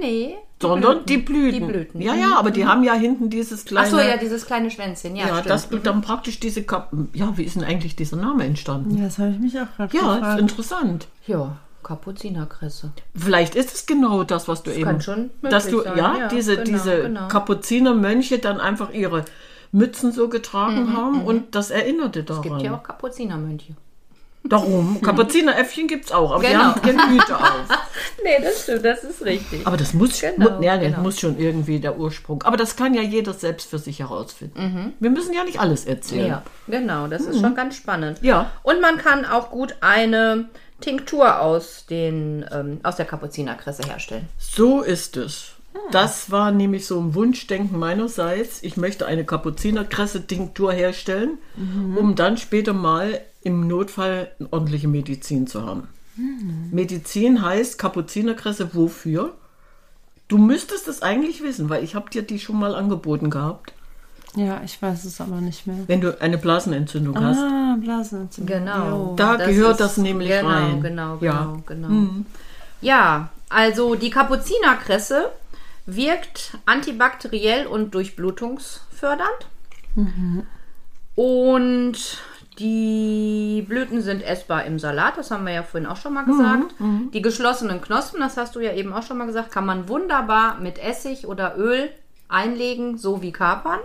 Nee. 0.00 0.36
Sondern 0.60 1.04
die 1.04 1.18
Blüten. 1.18 1.60
Die 1.60 1.72
Blüten. 1.72 2.00
Ja, 2.00 2.14
ja, 2.14 2.36
aber 2.38 2.50
die 2.50 2.64
haben 2.64 2.82
ja 2.82 2.94
hinten 2.94 3.28
dieses 3.28 3.66
kleine. 3.66 3.86
Ach 3.86 3.90
so, 3.90 3.98
ja, 3.98 4.16
dieses 4.16 4.46
kleine 4.46 4.70
Schwänzchen. 4.70 5.16
Ja, 5.16 5.26
ja, 5.26 5.34
stimmt. 5.34 5.50
das 5.50 5.68
dann 5.82 6.00
praktisch 6.00 6.40
diese 6.40 6.62
Kap 6.62 6.90
Ja, 7.12 7.36
wie 7.36 7.42
ist 7.42 7.56
denn 7.56 7.64
eigentlich 7.64 7.94
dieser 7.94 8.16
Name 8.16 8.44
entstanden? 8.44 8.96
Ja, 8.96 9.04
das 9.04 9.18
habe 9.18 9.32
ich 9.32 9.38
mich 9.38 9.60
auch 9.60 9.66
gerade 9.76 9.94
Ja, 9.94 10.14
ist 10.14 10.20
gefragt. 10.20 10.40
interessant. 10.40 11.08
Ja, 11.26 11.58
Kapuzinerkresse. 11.82 12.92
Vielleicht 13.14 13.54
ist 13.54 13.74
es 13.74 13.84
genau 13.84 14.24
das, 14.24 14.48
was 14.48 14.62
du 14.62 14.70
eben. 14.70 14.84
kann 14.84 15.02
schon 15.02 15.18
möglich 15.42 15.50
dass 15.50 15.68
du, 15.68 15.82
sein, 15.82 15.98
ja, 15.98 16.16
ja, 16.20 16.28
diese, 16.28 16.54
genau, 16.56 16.64
diese 16.64 17.02
genau. 17.02 17.28
Kapuzinermönche 17.28 18.38
dann 18.38 18.60
einfach 18.60 18.90
ihre 18.94 19.26
Mützen 19.74 20.12
so 20.12 20.28
getragen 20.28 20.96
haben 20.96 21.24
und 21.24 21.54
das 21.54 21.70
erinnerte 21.70 22.22
daran. 22.22 22.42
Es 22.44 22.48
Mhm, 22.50 22.54
gibt 22.54 22.62
ja 22.66 22.74
auch 22.76 22.82
Kapuzinermönche. 22.82 23.74
Darum. 24.46 25.00
Kapuzineräffchen 25.02 25.88
gibt 25.88 26.04
es 26.06 26.12
auch, 26.12 26.30
aber 26.32 26.42
die 26.44 26.50
Genau. 26.52 26.64
haben 26.64 26.82
keine 26.82 27.08
Hüte 27.10 27.36
auf. 27.36 27.44
Nee, 28.22 28.42
das 28.42 28.62
stimmt, 28.62 28.84
das 28.86 29.04
ist 29.04 29.22
richtig. 29.24 29.66
Aber 29.66 29.76
das 29.76 29.92
muss, 29.92 30.20
Genau, 30.20 30.52
mu 30.56 30.62
ja, 30.62 30.76
genau. 30.78 31.00
muss 31.00 31.20
schon 31.20 31.38
irgendwie 31.38 31.78
der 31.80 31.98
Ursprung. 31.98 32.42
Aber 32.44 32.56
das 32.56 32.74
kann 32.76 32.94
ja 32.94 33.02
jeder 33.02 33.34
selbst 33.34 33.68
für 33.68 33.78
sich 33.78 33.98
herausfinden. 34.00 34.94
Wir 34.98 35.10
müssen 35.10 35.34
ja 35.34 35.44
nicht 35.44 35.60
alles 35.60 35.84
erzählen. 35.84 36.22
Mhm. 36.24 36.28
Ja, 36.28 36.42
genau, 36.68 37.06
das 37.06 37.22
ist 37.22 37.40
schon 37.40 37.54
ganz 37.54 37.76
spannend. 37.76 38.18
Ja. 38.22 38.50
Und 38.62 38.80
man 38.80 38.96
kann 38.96 39.24
auch 39.26 39.50
gut 39.50 39.74
eine 39.80 40.46
Tinktur 40.80 41.40
aus, 41.40 41.84
den, 41.86 42.46
ähm, 42.50 42.80
aus 42.82 42.96
der 42.96 43.04
Kapuzinerkresse 43.06 43.82
herstellen. 43.86 44.28
So 44.38 44.80
ist 44.82 45.16
es. 45.18 45.53
Das 45.90 46.30
war 46.30 46.50
nämlich 46.52 46.86
so 46.86 46.98
ein 47.00 47.14
Wunschdenken 47.14 47.78
meinerseits. 47.78 48.62
Ich 48.62 48.76
möchte 48.76 49.06
eine 49.06 49.24
Kapuzinerkresse-Tinktur 49.24 50.72
herstellen, 50.72 51.38
um 51.96 52.14
dann 52.14 52.36
später 52.36 52.72
mal 52.72 53.20
im 53.42 53.66
Notfall 53.68 54.30
eine 54.38 54.52
ordentliche 54.52 54.88
Medizin 54.88 55.46
zu 55.46 55.66
haben. 55.66 55.88
Medizin 56.70 57.42
heißt 57.42 57.78
Kapuzinerkresse 57.78 58.74
wofür? 58.74 59.34
Du 60.28 60.38
müsstest 60.38 60.88
es 60.88 61.02
eigentlich 61.02 61.42
wissen, 61.42 61.68
weil 61.68 61.84
ich 61.84 61.94
habe 61.94 62.08
dir 62.08 62.22
die 62.22 62.38
schon 62.38 62.58
mal 62.58 62.74
angeboten 62.74 63.30
gehabt, 63.30 63.72
Ja, 64.36 64.62
ich 64.64 64.80
weiß 64.80 65.04
es 65.04 65.20
aber 65.20 65.40
nicht 65.40 65.66
mehr. 65.66 65.76
wenn 65.86 66.00
du 66.00 66.20
eine 66.20 66.38
Blasenentzündung 66.38 67.20
hast. 67.22 67.38
Ah, 67.38 67.76
Blasenentzündung. 67.80 68.58
Genau. 68.58 68.88
Jo. 69.10 69.12
Da 69.16 69.36
gehört 69.36 69.80
das 69.80 69.96
nämlich 69.98 70.28
genau, 70.30 70.48
rein. 70.48 70.80
Genau, 70.82 71.16
genau, 71.18 71.24
Ja. 71.24 71.56
genau. 71.66 71.88
Ja, 72.80 73.28
also 73.50 73.94
die 73.96 74.10
Kapuzinerkresse 74.10 75.30
wirkt 75.86 76.58
antibakteriell 76.66 77.66
und 77.66 77.94
durchblutungsfördernd. 77.94 79.46
Und 81.14 82.18
die 82.58 83.64
Blüten 83.68 84.00
sind 84.00 84.22
essbar 84.22 84.64
im 84.64 84.78
Salat, 84.78 85.18
das 85.18 85.30
haben 85.30 85.44
wir 85.44 85.52
ja 85.52 85.62
vorhin 85.62 85.88
auch 85.88 85.96
schon 85.96 86.14
mal 86.14 86.24
gesagt. 86.24 86.74
Die 87.12 87.22
geschlossenen 87.22 87.80
Knospen, 87.80 88.20
das 88.20 88.36
hast 88.36 88.54
du 88.56 88.60
ja 88.60 88.72
eben 88.72 88.92
auch 88.92 89.02
schon 89.02 89.18
mal 89.18 89.26
gesagt, 89.26 89.50
kann 89.50 89.66
man 89.66 89.88
wunderbar 89.88 90.58
mit 90.60 90.78
Essig 90.78 91.26
oder 91.26 91.56
Öl 91.58 91.90
einlegen, 92.28 92.96
so 92.96 93.22
wie 93.22 93.32
Kapern. 93.32 93.80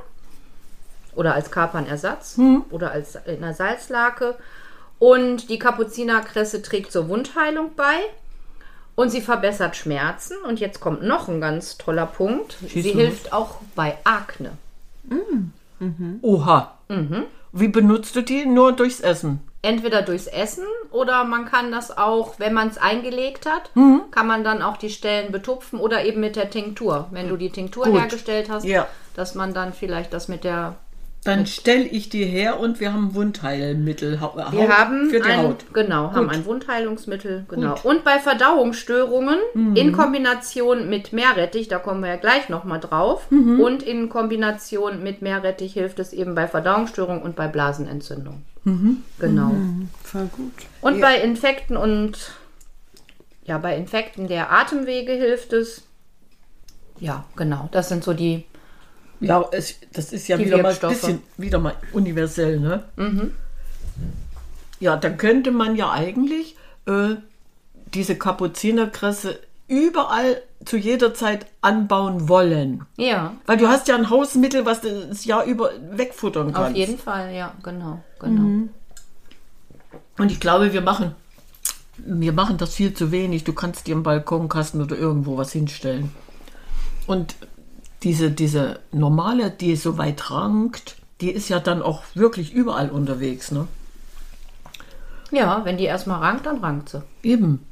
Oder 1.16 1.34
als 1.34 1.52
Kapernersatz 1.52 2.38
oder 2.70 2.92
als 2.92 3.16
in 3.26 3.44
einer 3.44 3.54
Salzlake. 3.54 4.36
Und 5.00 5.50
die 5.50 5.60
Kapuzinerkresse 5.60 6.62
trägt 6.62 6.92
zur 6.92 7.10
Wundheilung 7.10 7.72
bei. 7.76 7.98
Und 9.00 9.12
sie 9.12 9.22
verbessert 9.22 9.78
Schmerzen. 9.78 10.36
Und 10.46 10.60
jetzt 10.60 10.82
kommt 10.82 11.04
noch 11.04 11.30
ein 11.30 11.40
ganz 11.40 11.78
toller 11.78 12.06
Punkt. 12.06 12.58
Schieß 12.68 12.84
sie 12.84 12.92
los. 12.92 13.02
hilft 13.02 13.32
auch 13.32 13.56
bei 13.74 13.98
Akne. 14.04 14.52
Oha. 16.22 16.74
Wie 17.54 17.68
benutzt 17.70 18.16
du 18.18 18.22
die? 18.22 18.46
Nur 18.46 18.74
durchs 18.74 19.00
Essen. 19.00 19.40
Entweder 19.62 20.02
durchs 20.02 20.28
Essen 20.28 20.66
oder 20.92 21.24
man 21.24 21.46
kann 21.46 21.72
das 21.72 21.98
auch, 21.98 22.40
wenn 22.40 22.54
man 22.54 22.68
es 22.70 22.78
eingelegt 22.78 23.46
hat, 23.46 23.72
Mhm. 23.74 24.04
kann 24.12 24.28
man 24.28 24.44
dann 24.44 24.62
auch 24.62 24.76
die 24.78 24.90
Stellen 24.90 25.32
betupfen 25.32 25.80
oder 25.80 26.04
eben 26.06 26.20
mit 26.22 26.36
der 26.36 26.50
Tinktur. 26.50 27.08
Wenn 27.12 27.30
du 27.30 27.38
die 27.38 27.50
Tinktur 27.52 27.86
Gut. 27.86 28.00
hergestellt 28.00 28.50
hast, 28.50 28.66
Ja. 28.66 28.88
dass 29.16 29.34
man 29.36 29.54
dann 29.54 29.74
vielleicht 29.74 30.14
das 30.14 30.28
mit 30.28 30.44
der 30.44 30.76
Dann 31.26 31.46
stelle 31.46 31.84
ich 31.84 32.08
die 32.10 32.24
her 32.24 32.60
und 32.60 32.80
wir 32.80 32.94
haben 32.94 33.14
Wundheilmittel. 33.14 34.22
Wir 34.52 34.70
haben 34.70 35.10
für 35.10 35.20
die 35.20 35.30
ein, 35.30 35.40
Haut. 35.40 35.66
genau, 35.74 36.14
haben 36.14 36.28
Gut. 36.28 36.36
ein 36.36 36.46
Wundheilungsmittel, 36.46 37.46
genau. 37.50 37.76
Und 37.84 38.06
bei 38.06 38.20
Verdauungsstörungen 38.20 39.38
in 39.76 39.92
Kombination 39.92 40.90
mit 40.90 41.12
Meerrettich, 41.12 41.68
da 41.68 41.78
kommen 41.78 42.02
wir 42.02 42.10
ja 42.10 42.16
gleich 42.16 42.48
nochmal 42.48 42.80
drauf, 42.80 43.28
und 43.30 43.84
in 43.84 44.08
Kombination 44.08 45.04
mit 45.04 45.22
Meerrettich 45.22 45.74
hilft 45.74 46.00
es 46.00 46.14
eben 46.14 46.36
bei 46.36 46.48
Verdauungsstörungen 46.48 47.22
und 47.22 47.36
bei 47.36 47.48
Blasenentzündung. 47.48 48.44
Genau. 49.20 49.52
Voll 50.04 50.30
gut. 50.36 50.54
Und 50.82 51.02
bei 51.02 51.18
Infekten 51.20 51.76
und 51.76 52.34
ja, 53.44 53.58
bei 53.58 53.76
Infekten 53.76 54.28
der 54.28 54.52
Atemwege 54.52 55.12
hilft 55.14 55.54
es. 55.54 55.84
Ja, 57.00 57.26
genau. 57.36 57.68
Das 57.72 57.90
sind 57.90 58.04
so 58.04 58.14
die. 58.14 58.46
Ja, 59.20 59.46
es, 59.52 59.76
das 59.94 60.14
ist 60.14 60.28
ja 60.28 60.38
Die 60.38 60.46
wieder 60.46 60.62
mal 60.62 60.74
ein 60.74 60.90
bisschen 60.90 61.22
wieder 61.38 61.60
mal 61.60 61.74
universell, 61.92 62.60
ne? 62.60 62.84
Ja, 64.80 64.96
dann 64.96 65.18
könnte 65.18 65.52
man 65.52 65.76
ja 65.76 65.92
eigentlich 65.92 66.56
äh, 66.86 67.16
diese 67.94 68.16
Kapuzinerkresse 68.16 69.40
überall 69.68 70.42
zu 70.66 70.78
jeder 70.78 71.14
Zeit 71.14 71.46
anbauen 71.62 72.28
wollen. 72.28 72.86
Ja, 72.98 73.36
Weil 73.46 73.58
du 73.58 73.68
hast 73.68 73.88
ja 73.88 73.96
ein 73.96 74.10
Hausmittel, 74.10 74.66
was 74.66 74.82
du 74.82 75.08
das 75.08 75.26
Jahr 75.26 75.46
über 75.46 75.72
wegfuttern 75.92 76.54
kannst. 76.54 76.72
auf 76.72 76.76
jeden 76.76 76.98
Fall, 76.98 77.34
ja, 77.34 77.54
genau, 77.64 78.04
genau. 78.20 78.70
Und 80.18 80.32
ich 80.32 80.40
glaube, 80.40 80.74
wir 80.74 80.82
machen, 80.82 81.16
wir 81.98 82.34
machen 82.34 82.58
das 82.58 82.76
viel 82.76 82.94
zu 82.94 83.12
wenig. 83.12 83.44
Du 83.46 83.54
kannst 83.54 83.88
dir 83.88 83.94
im 83.94 84.04
Balkonkasten 84.04 84.82
oder 84.82 84.98
irgendwo 84.98 85.38
was 85.38 85.52
hinstellen. 85.52 86.12
Und 87.08 87.36
diese, 88.04 88.32
diese 88.32 88.80
normale, 88.92 89.52
die 89.52 89.76
so 89.76 89.98
weit 89.98 90.32
rankt, 90.32 90.98
die 91.22 91.32
ist 91.32 91.50
ja 91.50 91.60
dann 91.60 91.82
auch 91.82 92.04
wirklich 92.14 92.54
überall 92.54 92.90
unterwegs, 92.90 93.52
ne? 93.52 93.68
Ja, 95.32 95.64
wenn 95.66 95.78
die 95.78 95.84
erstmal 95.84 96.20
rankt, 96.20 96.46
dann 96.46 96.60
rankt 96.60 96.90
sie. 96.90 97.04
Eben. 97.24 97.66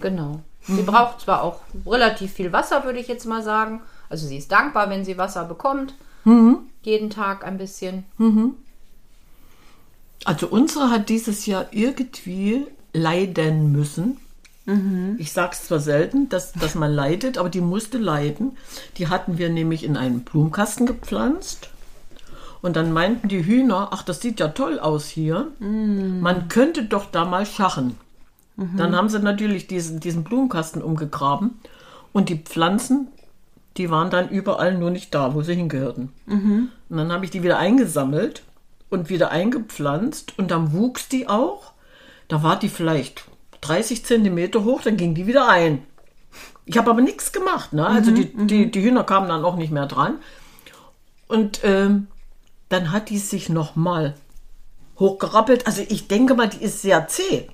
Genau. 0.00 0.40
Sie 0.66 0.82
braucht 0.82 1.20
zwar 1.20 1.42
auch 1.42 1.60
relativ 1.86 2.32
viel 2.32 2.52
Wasser, 2.52 2.84
würde 2.84 2.98
ich 2.98 3.08
jetzt 3.08 3.26
mal 3.26 3.42
sagen. 3.42 3.82
Also 4.08 4.26
sie 4.26 4.38
ist 4.38 4.50
dankbar, 4.50 4.88
wenn 4.88 5.04
sie 5.04 5.18
Wasser 5.18 5.44
bekommt. 5.44 5.94
Jeden 6.82 7.10
Tag 7.10 7.44
ein 7.44 7.58
bisschen. 7.58 8.04
Also 10.24 10.46
unsere 10.46 10.88
hat 10.90 11.10
dieses 11.10 11.44
Jahr 11.44 11.66
irgendwie 11.72 12.66
leiden 12.94 13.72
müssen. 13.72 14.18
Ich 15.18 15.32
sage 15.32 15.50
es 15.52 15.64
zwar 15.64 15.78
selten, 15.78 16.30
dass, 16.30 16.52
dass 16.52 16.74
man 16.74 16.90
leidet, 16.92 17.36
aber 17.36 17.50
die 17.50 17.60
musste 17.60 17.98
leiden. 17.98 18.56
Die 18.96 19.08
hatten 19.08 19.36
wir 19.36 19.50
nämlich 19.50 19.84
in 19.84 19.96
einen 19.96 20.20
Blumenkasten 20.20 20.86
gepflanzt. 20.86 21.68
Und 22.62 22.76
dann 22.76 22.92
meinten 22.92 23.28
die 23.28 23.44
Hühner, 23.44 23.88
ach, 23.90 24.02
das 24.02 24.22
sieht 24.22 24.40
ja 24.40 24.48
toll 24.48 24.78
aus 24.80 25.06
hier. 25.08 25.48
Man 26.22 26.48
könnte 26.48 26.84
doch 26.84 27.10
da 27.10 27.26
mal 27.26 27.44
schachen. 27.44 27.98
Dann 28.78 28.96
haben 28.96 29.10
sie 29.10 29.18
natürlich 29.18 29.66
diesen, 29.66 30.00
diesen 30.00 30.24
Blumenkasten 30.24 30.80
umgegraben. 30.80 31.58
Und 32.12 32.30
die 32.30 32.38
Pflanzen, 32.38 33.08
die 33.76 33.90
waren 33.90 34.08
dann 34.08 34.30
überall 34.30 34.78
nur 34.78 34.90
nicht 34.90 35.14
da, 35.14 35.34
wo 35.34 35.42
sie 35.42 35.56
hingehörten. 35.56 36.10
Und 36.88 36.96
dann 36.96 37.12
habe 37.12 37.26
ich 37.26 37.30
die 37.30 37.42
wieder 37.42 37.58
eingesammelt 37.58 38.42
und 38.88 39.10
wieder 39.10 39.30
eingepflanzt. 39.30 40.38
Und 40.38 40.50
dann 40.50 40.72
wuchs 40.72 41.08
die 41.08 41.28
auch. 41.28 41.72
Da 42.28 42.42
war 42.42 42.58
die 42.58 42.70
vielleicht 42.70 43.26
30 43.66 44.04
Zentimeter 44.04 44.64
hoch, 44.64 44.82
dann 44.82 44.96
ging 44.96 45.14
die 45.14 45.26
wieder 45.26 45.48
ein. 45.48 45.84
Ich 46.66 46.78
habe 46.78 46.90
aber 46.90 47.00
nichts 47.00 47.32
gemacht. 47.32 47.72
Ne? 47.72 47.86
Also 47.86 48.10
die, 48.10 48.32
die, 48.34 48.70
die 48.70 48.82
Hühner 48.82 49.04
kamen 49.04 49.28
dann 49.28 49.44
auch 49.44 49.56
nicht 49.56 49.72
mehr 49.72 49.86
dran. 49.86 50.18
Und 51.28 51.60
ähm, 51.64 52.08
dann 52.68 52.92
hat 52.92 53.10
die 53.10 53.18
sich 53.18 53.48
nochmal 53.48 54.14
hochgerappelt. 54.98 55.66
Also 55.66 55.82
ich 55.88 56.08
denke 56.08 56.34
mal, 56.34 56.48
die 56.48 56.64
ist 56.64 56.82
sehr 56.82 57.06
zäh. 57.08 57.48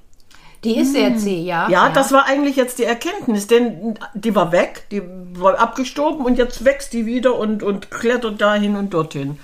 Die 0.63 0.77
ist 0.77 0.93
sehr 0.93 1.17
zäh, 1.17 1.41
ja. 1.41 1.69
Ja, 1.71 1.89
das 1.89 2.13
war 2.13 2.27
eigentlich 2.27 2.57
jetzt 2.57 2.79
die 2.79 2.85
Erkenntnis, 2.85 3.47
denn 3.47 3.99
die 4.13 4.35
war 4.35 4.53
weg, 4.53 4.87
die 4.91 5.03
war 5.33 5.59
abgestorben 5.59 6.25
und 6.25 6.37
jetzt 6.37 6.65
wächst 6.67 6.93
die 6.93 7.07
wieder 7.07 7.39
und, 7.39 7.63
und 7.63 7.91
klettert 7.91 8.41
dahin 8.41 8.77
und 8.77 8.93
dorthin. 8.93 9.39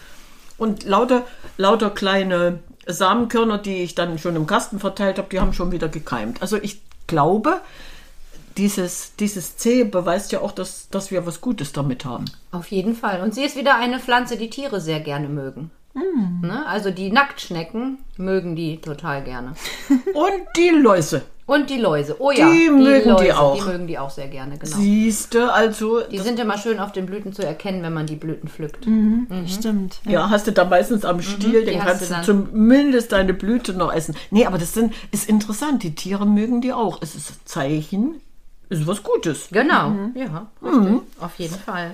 Und 0.59 0.85
lauter, 0.85 1.25
lauter 1.57 1.91
kleine 1.91 2.59
Samenkörner, 2.87 3.59
die 3.59 3.83
ich 3.83 3.95
dann 3.95 4.19
schon 4.19 4.37
im 4.37 4.47
Kasten 4.47 4.79
verteilt 4.79 5.19
habe, 5.19 5.29
die 5.31 5.41
haben 5.41 5.53
schon 5.53 5.73
wieder 5.73 5.89
gekeimt. 5.89 6.41
Also 6.43 6.57
ich 6.57 6.81
glaube, 7.07 7.61
dieses, 8.57 9.15
dieses 9.17 9.57
C 9.57 9.85
beweist 9.85 10.33
ja 10.33 10.41
auch, 10.41 10.53
dass, 10.53 10.89
dass 10.91 11.11
wir 11.11 11.27
was 11.27 11.41
Gutes 11.41 11.73
damit 11.73 12.05
haben. 12.05 12.25
Auf 12.53 12.69
jeden 12.69 12.95
Fall. 12.95 13.21
Und 13.23 13.35
sie 13.35 13.45
ist 13.45 13.57
wieder 13.57 13.77
eine 13.77 13.99
Pflanze, 13.99 14.37
die 14.37 14.51
Tiere 14.51 14.81
sehr 14.81 15.01
gerne 15.01 15.29
mögen. 15.29 15.71
Ne? 16.43 16.67
Also 16.67 16.91
die 16.91 17.11
Nacktschnecken 17.11 17.99
mögen 18.17 18.55
die 18.57 18.79
total 18.81 19.25
gerne. 19.25 19.55
Und 20.15 20.47
die 20.57 20.69
Läuse. 20.69 21.23
Und 21.47 21.71
die 21.71 21.79
Läuse. 21.79 22.17
Oh 22.21 22.33
ja, 22.33 22.51
Die 22.51 22.69
mögen 22.71 23.05
die 23.05 23.09
Läuse, 23.29 23.39
auch. 23.39 23.57
Die 23.57 23.63
mögen 23.71 23.87
die 23.87 23.99
auch 23.99 24.11
sehr 24.11 24.27
gerne, 24.27 24.59
genau. 24.59 24.77
Siehste, 24.77 25.53
also, 25.53 26.01
Die 26.01 26.19
sind 26.19 26.41
immer 26.41 26.59
schön 26.59 26.81
auf 26.81 26.91
den 26.91 27.07
Blüten 27.07 27.33
zu 27.33 27.43
erkennen, 27.47 27.85
wenn 27.85 27.95
man 27.95 28.07
die 28.07 28.17
Blüten 28.17 28.49
pflückt. 28.49 28.85
Stimmt. 29.47 30.01
Ja, 30.05 30.29
hast 30.29 30.49
du 30.49 30.53
da 30.53 30.65
meistens 30.65 31.05
am 31.05 31.23
Stiel, 31.23 31.65
den 31.65 31.79
Mhm. 31.79 31.85
hast 31.85 32.09
kannst 32.11 32.29
du 32.29 32.35
zumindest 32.35 33.13
deine 33.13 33.33
Blüte 33.33 33.75
noch 33.75 33.93
essen. 33.93 34.17
Nee, 34.33 34.45
aber 34.45 34.59
das 34.59 34.75
sind, 34.75 34.93
ist 35.13 35.29
interessant, 35.29 35.85
die 35.85 35.95
Tiere 35.95 36.27
mögen 36.27 36.61
die 36.61 36.73
auch. 36.73 36.99
Es 37.01 37.15
ist 37.15 37.31
ein 37.31 37.37
Zeichen, 37.45 38.21
es 38.69 38.81
ist 38.81 38.87
was 38.89 39.05
Gutes. 39.05 39.47
Genau, 39.53 39.93
ja, 40.17 40.49
richtig. 40.61 41.01
Auf 41.21 41.39
jeden 41.39 41.55
Fall. 41.55 41.93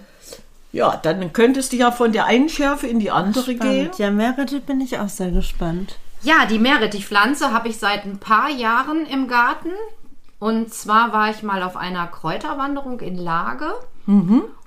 Ja, 0.72 0.98
dann 1.02 1.34
könntest 1.34 1.74
du 1.74 1.76
ja 1.76 1.90
von 1.92 2.12
der 2.12 2.24
einen 2.24 2.48
Schärfe 2.48 2.86
in 2.86 2.98
die 2.98 3.10
andere 3.10 3.44
gehen. 3.44 3.56
Spannend. 3.58 3.98
Ja, 3.98 4.10
Meredith 4.10 4.64
bin 4.64 4.80
ich 4.80 4.98
auch 4.98 5.10
sehr 5.10 5.30
gespannt. 5.30 5.96
Ja, 6.22 6.46
die 6.48 6.58
Meerrettichpflanze 6.58 7.52
habe 7.52 7.68
ich 7.68 7.78
seit 7.78 8.04
ein 8.04 8.18
paar 8.18 8.48
Jahren 8.48 9.06
im 9.06 9.26
Garten. 9.28 9.70
Und 10.38 10.72
zwar 10.72 11.12
war 11.12 11.30
ich 11.30 11.42
mal 11.42 11.62
auf 11.62 11.76
einer 11.76 12.06
Kräuterwanderung 12.06 13.00
in 13.00 13.16
Lage. 13.16 13.66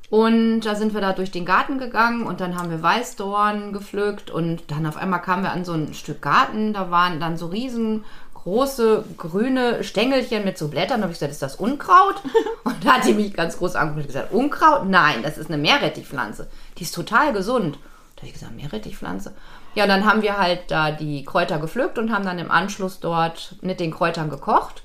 Und 0.10 0.62
da 0.62 0.76
sind 0.76 0.94
wir 0.94 1.02
da 1.02 1.14
durch 1.14 1.32
den 1.32 1.46
Garten 1.46 1.80
gegangen 1.80 2.28
und 2.28 2.40
dann 2.40 2.58
haben 2.58 2.70
wir 2.70 2.82
Weißdorn 2.82 3.74
gepflückt 3.74 4.30
und 4.30 4.70
dann 4.70 4.86
auf 4.86 4.98
einmal 4.98 5.22
kamen 5.22 5.44
wir 5.44 5.52
an 5.52 5.66
so 5.66 5.74
ein 5.74 5.94
Stück 5.94 6.22
Garten, 6.22 6.74
da 6.74 6.92
waren 6.92 7.20
dann 7.20 7.38
so 7.38 7.48
riesengroße 7.48 9.04
grüne 9.18 9.84
Stängelchen 9.84 10.46
mit 10.46 10.58
so 10.58 10.68
Blättern. 10.68 11.00
Da 11.00 11.04
habe 11.04 11.14
ich 11.14 11.20
gesagt, 11.20 11.32
ist 11.32 11.42
das 11.42 11.56
Unkraut? 11.56 12.22
Und 12.64 12.86
da 12.86 12.94
hat 12.94 13.06
die 13.06 13.14
mich 13.14 13.34
ganz 13.34 13.58
groß 13.58 13.76
angeguckt 13.76 14.06
und 14.06 14.14
gesagt, 14.14 14.34
Unkraut? 14.34 14.88
Nein, 14.88 15.24
das 15.24 15.38
ist 15.38 15.50
eine 15.50 15.58
Meerrettichpflanze. 15.58 16.48
Die 16.78 16.84
ist 16.84 16.96
total 16.96 17.34
gesund. 17.34 17.78
Ich 18.26 18.34
gesagt, 18.34 18.56
Meerrettichpflanze. 18.56 19.34
Ja, 19.76 19.88
dann 19.88 20.06
haben 20.06 20.22
wir 20.22 20.38
halt 20.38 20.70
da 20.70 20.92
die 20.92 21.24
Kräuter 21.26 21.60
gepflückt 21.60 21.98
und 21.98 22.12
haben 22.12 22.26
dann 22.26 22.40
im 22.40 22.52
Anschluss 22.52 23.00
dort 23.00 23.56
mit 23.62 23.80
den 23.80 23.92
Kräutern 23.92 24.30
gekocht. 24.30 24.84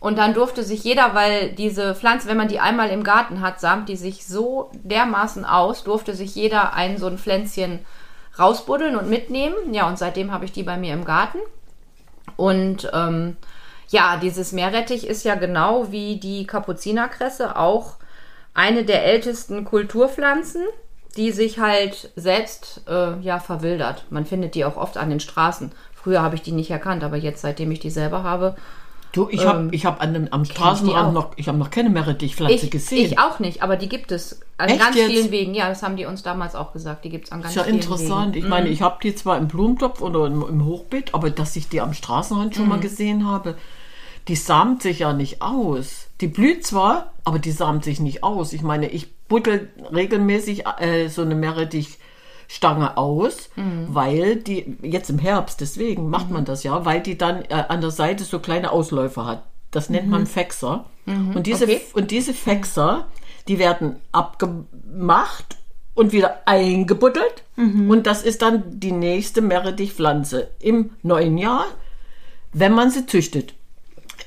Und 0.00 0.18
dann 0.18 0.34
durfte 0.34 0.64
sich 0.64 0.82
jeder, 0.82 1.14
weil 1.14 1.52
diese 1.52 1.94
Pflanze, 1.94 2.26
wenn 2.28 2.36
man 2.36 2.48
die 2.48 2.58
einmal 2.58 2.90
im 2.90 3.04
Garten 3.04 3.40
hat, 3.40 3.60
samt 3.60 3.88
die 3.88 3.96
sich 3.96 4.26
so 4.26 4.70
dermaßen 4.82 5.44
aus, 5.44 5.84
durfte 5.84 6.14
sich 6.14 6.34
jeder 6.34 6.74
ein 6.74 6.98
so 6.98 7.06
ein 7.06 7.18
Pflänzchen 7.18 7.78
rausbuddeln 8.38 8.96
und 8.96 9.08
mitnehmen. 9.08 9.72
Ja, 9.72 9.86
und 9.88 9.98
seitdem 9.98 10.32
habe 10.32 10.44
ich 10.44 10.52
die 10.52 10.64
bei 10.64 10.76
mir 10.76 10.92
im 10.92 11.04
Garten. 11.04 11.38
Und 12.36 12.90
ähm, 12.92 13.36
ja, 13.88 14.16
dieses 14.16 14.52
Meerrettich 14.52 15.06
ist 15.06 15.24
ja 15.24 15.36
genau 15.36 15.92
wie 15.92 16.18
die 16.18 16.46
Kapuzinerkresse 16.46 17.56
auch 17.56 17.96
eine 18.54 18.84
der 18.84 19.04
ältesten 19.04 19.64
Kulturpflanzen, 19.64 20.62
die 21.16 21.30
sich 21.30 21.58
halt 21.58 22.10
selbst 22.16 22.82
äh, 22.88 23.18
ja 23.20 23.38
verwildert. 23.38 24.04
Man 24.10 24.24
findet 24.26 24.54
die 24.54 24.64
auch 24.64 24.76
oft 24.76 24.96
an 24.96 25.10
den 25.10 25.20
Straßen. 25.20 25.72
Früher 25.94 26.22
habe 26.22 26.34
ich 26.34 26.42
die 26.42 26.52
nicht 26.52 26.70
erkannt, 26.70 27.04
aber 27.04 27.16
jetzt, 27.16 27.42
seitdem 27.42 27.70
ich 27.70 27.80
die 27.80 27.90
selber 27.90 28.22
habe, 28.22 28.56
Du, 29.12 29.28
ich 29.30 29.44
habe 29.44 29.68
ich 29.72 29.84
hab 29.84 30.00
an 30.00 30.14
dem- 30.14 30.28
am 30.32 30.46
Straßenrand 30.46 31.12
noch, 31.12 31.32
ich 31.36 31.46
habe 31.46 31.58
noch 31.58 31.68
keine 31.68 31.90
Meerrettichpflanze 31.90 32.64
ich, 32.64 32.70
gesehen. 32.70 33.04
ich 33.04 33.18
auch 33.18 33.40
nicht, 33.40 33.62
aber 33.62 33.76
die 33.76 33.86
gibt 33.90 34.10
es 34.10 34.40
an 34.56 34.70
Echt 34.70 34.80
ganz 34.80 34.96
jetzt? 34.96 35.10
vielen 35.10 35.30
Wegen. 35.30 35.54
Ja, 35.54 35.68
das 35.68 35.82
haben 35.82 35.96
die 35.98 36.06
uns 36.06 36.22
damals 36.22 36.54
auch 36.54 36.72
gesagt. 36.72 37.04
Die 37.04 37.10
gibt 37.10 37.26
es 37.26 37.30
an 37.32 37.42
ganz 37.42 37.50
ist 37.52 37.56
ja 37.56 37.64
vielen 37.64 37.76
interessant. 37.76 38.34
Wegen. 38.34 38.46
Ich 38.46 38.50
meine, 38.50 38.70
ich 38.70 38.80
habe 38.80 38.96
die 39.02 39.14
zwar 39.14 39.36
im 39.36 39.48
Blumentopf 39.48 40.00
oder 40.00 40.24
im, 40.26 40.40
im 40.48 40.64
Hochbeet, 40.64 41.12
aber 41.14 41.28
dass 41.28 41.54
ich 41.56 41.68
die 41.68 41.82
am 41.82 41.92
Straßenrand 41.92 42.56
schon 42.56 42.68
mal 42.70 42.80
gesehen 42.80 43.28
habe, 43.28 43.54
die 44.28 44.36
samt 44.36 44.80
sich 44.80 45.00
ja 45.00 45.12
nicht 45.12 45.42
aus. 45.42 46.06
Die 46.22 46.28
blüht 46.28 46.64
zwar, 46.64 47.12
aber 47.24 47.38
die 47.38 47.52
samt 47.52 47.84
sich 47.84 48.00
nicht 48.00 48.24
aus. 48.24 48.54
Ich 48.54 48.62
meine, 48.62 48.88
ich 48.88 49.08
buddel 49.32 49.70
regelmäßig 49.94 50.64
äh, 50.78 51.08
so 51.08 51.22
eine 51.22 51.34
Meerrettichstange 51.34 52.96
aus, 52.98 53.48
weil 53.88 54.36
die, 54.36 54.76
jetzt 54.82 55.08
im 55.10 55.18
Herbst, 55.18 55.60
deswegen 55.62 56.10
macht 56.10 56.30
man 56.30 56.44
das 56.44 56.62
ja, 56.64 56.84
weil 56.84 57.00
die 57.00 57.16
dann 57.16 57.42
äh, 57.46 57.64
an 57.68 57.80
der 57.80 57.90
Seite 57.90 58.24
so 58.24 58.38
kleine 58.40 58.70
Ausläufer 58.70 59.24
hat. 59.26 59.42
Das 59.70 59.88
nennt 59.88 60.08
man 60.08 60.26
Fächser. 60.26 60.84
Und, 61.06 61.46
diese, 61.46 61.64
Okay. 61.64 61.80
und 61.94 62.10
diese 62.10 62.34
Fächser, 62.34 63.06
die 63.48 63.58
werden 63.58 63.96
abgemacht 64.12 65.56
und 65.94 66.12
wieder 66.12 66.40
eingebuddelt. 66.46 67.42
Und 67.56 68.06
das 68.06 68.22
ist 68.22 68.42
dann 68.42 68.62
die 68.80 68.92
nächste 68.92 69.40
Meerrettichpflanze 69.40 70.48
im 70.60 70.90
neuen 71.02 71.38
Jahr, 71.38 71.64
wenn 72.52 72.72
man 72.72 72.90
sie 72.90 73.06
züchtet. 73.06 73.54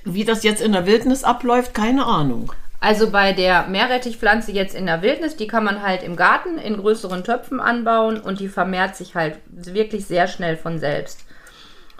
Wie 0.03 0.25
das 0.25 0.43
jetzt 0.43 0.61
in 0.61 0.71
der 0.73 0.85
Wildnis 0.87 1.23
abläuft, 1.23 1.73
keine 1.73 2.05
Ahnung. 2.05 2.51
Also 2.85 3.09
bei 3.09 3.33
der 3.33 3.65
Meerrettichpflanze 3.65 4.51
jetzt 4.51 4.75
in 4.75 4.85
der 4.85 5.01
Wildnis, 5.01 5.35
die 5.35 5.47
kann 5.47 5.63
man 5.63 5.81
halt 5.81 6.03
im 6.03 6.15
Garten 6.15 6.59
in 6.59 6.77
größeren 6.77 7.23
Töpfen 7.23 7.59
anbauen 7.59 8.19
und 8.19 8.39
die 8.39 8.47
vermehrt 8.47 8.95
sich 8.95 9.15
halt 9.15 9.39
wirklich 9.47 10.05
sehr 10.05 10.27
schnell 10.27 10.55
von 10.55 10.77
selbst. 10.77 11.21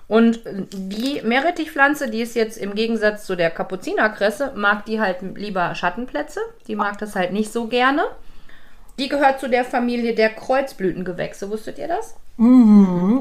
Und 0.08 0.42
die 0.46 1.24
Meerrettichpflanze, 1.24 2.12
die 2.12 2.22
ist 2.22 2.36
jetzt 2.36 2.60
im 2.60 2.76
Gegensatz 2.76 3.26
zu 3.26 3.36
der 3.36 3.50
Kapuzinerkresse, 3.50 4.52
mag 4.56 4.86
die 4.86 5.02
halt 5.02 5.24
lieber 5.36 5.74
Schattenplätze. 5.74 6.42
Die 6.68 6.76
mag 6.76 7.00
das 7.00 7.16
halt 7.16 7.34
nicht 7.34 7.52
so 7.52 7.66
gerne. 7.66 8.04
Die 9.00 9.10
gehört 9.10 9.40
zu 9.40 9.50
der 9.50 9.66
Familie 9.66 10.14
der 10.14 10.30
Kreuzblütengewächse. 10.30 11.50
Wusstet 11.50 11.80
ihr 11.80 11.88
das? 11.88 12.14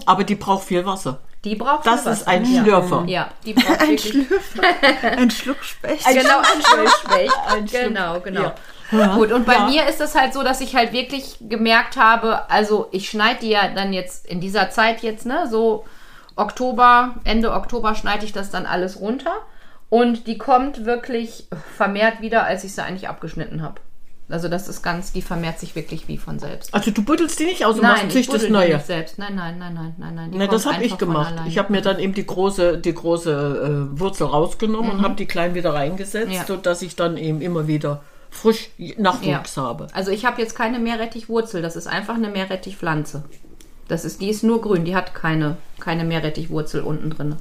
Aber 0.04 0.25
die 0.25 0.35
braucht 0.35 0.64
viel 0.64 0.85
Wasser. 0.85 1.18
Die 1.45 1.55
braucht 1.57 1.87
Das 1.87 2.07
ist 2.07 2.27
ein 2.27 2.45
ja. 2.45 2.63
Schlürfer. 2.63 3.05
Ja, 3.07 3.29
die 3.45 3.53
braucht 3.53 3.81
Ein 3.83 3.99
Schlürfer. 3.99 4.63
Ein 5.03 5.31
Schluckspecht. 5.31 6.07
genau, 6.07 6.39
ein 6.39 6.63
Schwellspecht. 6.63 7.35
Ein 7.49 7.69
Schluck. 7.69 7.81
genau, 7.83 8.21
genau. 8.21 8.53
Ja. 8.91 9.15
Gut, 9.17 9.31
und 9.33 9.45
bei 9.47 9.55
Ja. 9.55 9.67
mir 9.67 9.87
ist 9.87 10.01
es 10.01 10.15
halt 10.15 10.33
so, 10.33 10.43
dass 10.43 10.61
ich 10.61 10.75
halt 10.77 10.93
wirklich 10.93 11.37
gemerkt 11.41 11.97
habe, 11.97 12.49
also 12.51 12.89
ich 12.93 13.09
schneide 13.11 13.41
die 13.41 13.51
ja 13.51 13.69
dann 13.69 13.93
jetzt 13.93 14.27
in 14.27 14.41
dieser 14.41 14.71
Zeit 14.71 15.03
jetzt, 15.03 15.27
ne, 15.27 15.47
so 15.51 15.85
Oktober, 16.37 17.15
Ende 17.25 17.53
Oktober 17.53 17.95
schneide 17.95 18.25
ich 18.25 18.33
das 18.33 18.51
dann 18.51 18.67
alles 18.67 19.01
runter. 19.01 19.33
Und 19.91 20.27
die 20.27 20.39
kommt 20.39 20.85
wirklich 20.87 21.47
vermehrt 21.77 22.21
wieder, 22.21 22.45
als 22.45 22.65
ich 22.65 22.75
sie 22.75 22.83
eigentlich 22.83 23.09
abgeschnitten 23.09 23.63
habe. 23.63 23.81
Also 24.28 24.49
das 24.49 24.69
ist 24.69 24.83
ganz, 24.83 25.12
die 25.12 25.21
vermehrt 25.21 25.61
sich 25.61 25.76
wirklich 25.76 26.09
wie 26.09 26.16
von 26.16 26.38
selbst. 26.38 26.73
Also 26.73 26.90
du 26.90 27.02
buddelst 27.02 27.38
die 27.38 27.45
nicht 27.45 27.66
aus 27.66 27.76
und 27.76 27.83
Nein, 27.83 27.93
machst 27.93 28.04
ich 28.07 28.12
züchtest 28.12 28.33
buddel 28.33 28.47
die 28.47 28.52
neue. 28.52 28.75
nicht 28.76 28.87
selbst. 28.87 29.19
Nein, 29.19 29.35
nein, 29.35 29.59
nein, 29.59 29.75
nein, 29.75 29.95
nein, 29.99 30.14
nein. 30.14 30.33
Die 30.33 30.38
Ne, 30.38 30.49
das 30.49 30.64
habe 30.64 30.83
ich 30.83 30.97
gemacht. 30.97 31.35
Ich 31.47 31.59
habe 31.59 31.71
mir 31.73 31.83
dann 31.83 31.99
eben 31.99 32.14
die 32.14 32.25
große, 32.25 32.78
die 32.78 32.95
große 32.95 33.31
äh, 33.95 34.00
Wurzel 34.00 34.26
rausgenommen 34.26 34.90
und 34.93 35.02
habe 35.02 35.14
die 35.14 35.26
klein 35.26 35.54
wieder 35.54 35.75
reingesetzt, 35.75 36.28
Mhm. 36.28 36.33
Ja. 36.35 36.45
sodass 36.47 36.81
ich 36.83 36.97
dann 36.97 37.16
eben 37.19 37.43
immer 37.43 37.66
wieder 37.66 38.02
frisch 38.31 38.71
Nachwuchs 38.97 39.57
habe. 39.59 39.88
Also 39.93 40.11
ich 40.11 40.25
habe 40.25 40.40
jetzt 40.40 40.57
keine 40.57 40.78
Meerrettichwurzel, 40.78 41.61
das 41.62 41.76
ist 41.76 41.87
einfach 41.87 42.14
eine 42.14 42.28
Meerrettichpflanze. 42.28 43.25
Das 43.88 44.07
ist, 44.07 44.23
die 44.23 44.31
ist 44.31 44.43
nur 44.43 44.62
grün, 44.62 44.87
die 44.87 44.97
hat 44.97 45.14
keine, 45.14 45.59
keine 45.78 46.04
Meerrettichwurzel 46.04 46.81
unten 46.83 47.11
drin. 47.11 47.37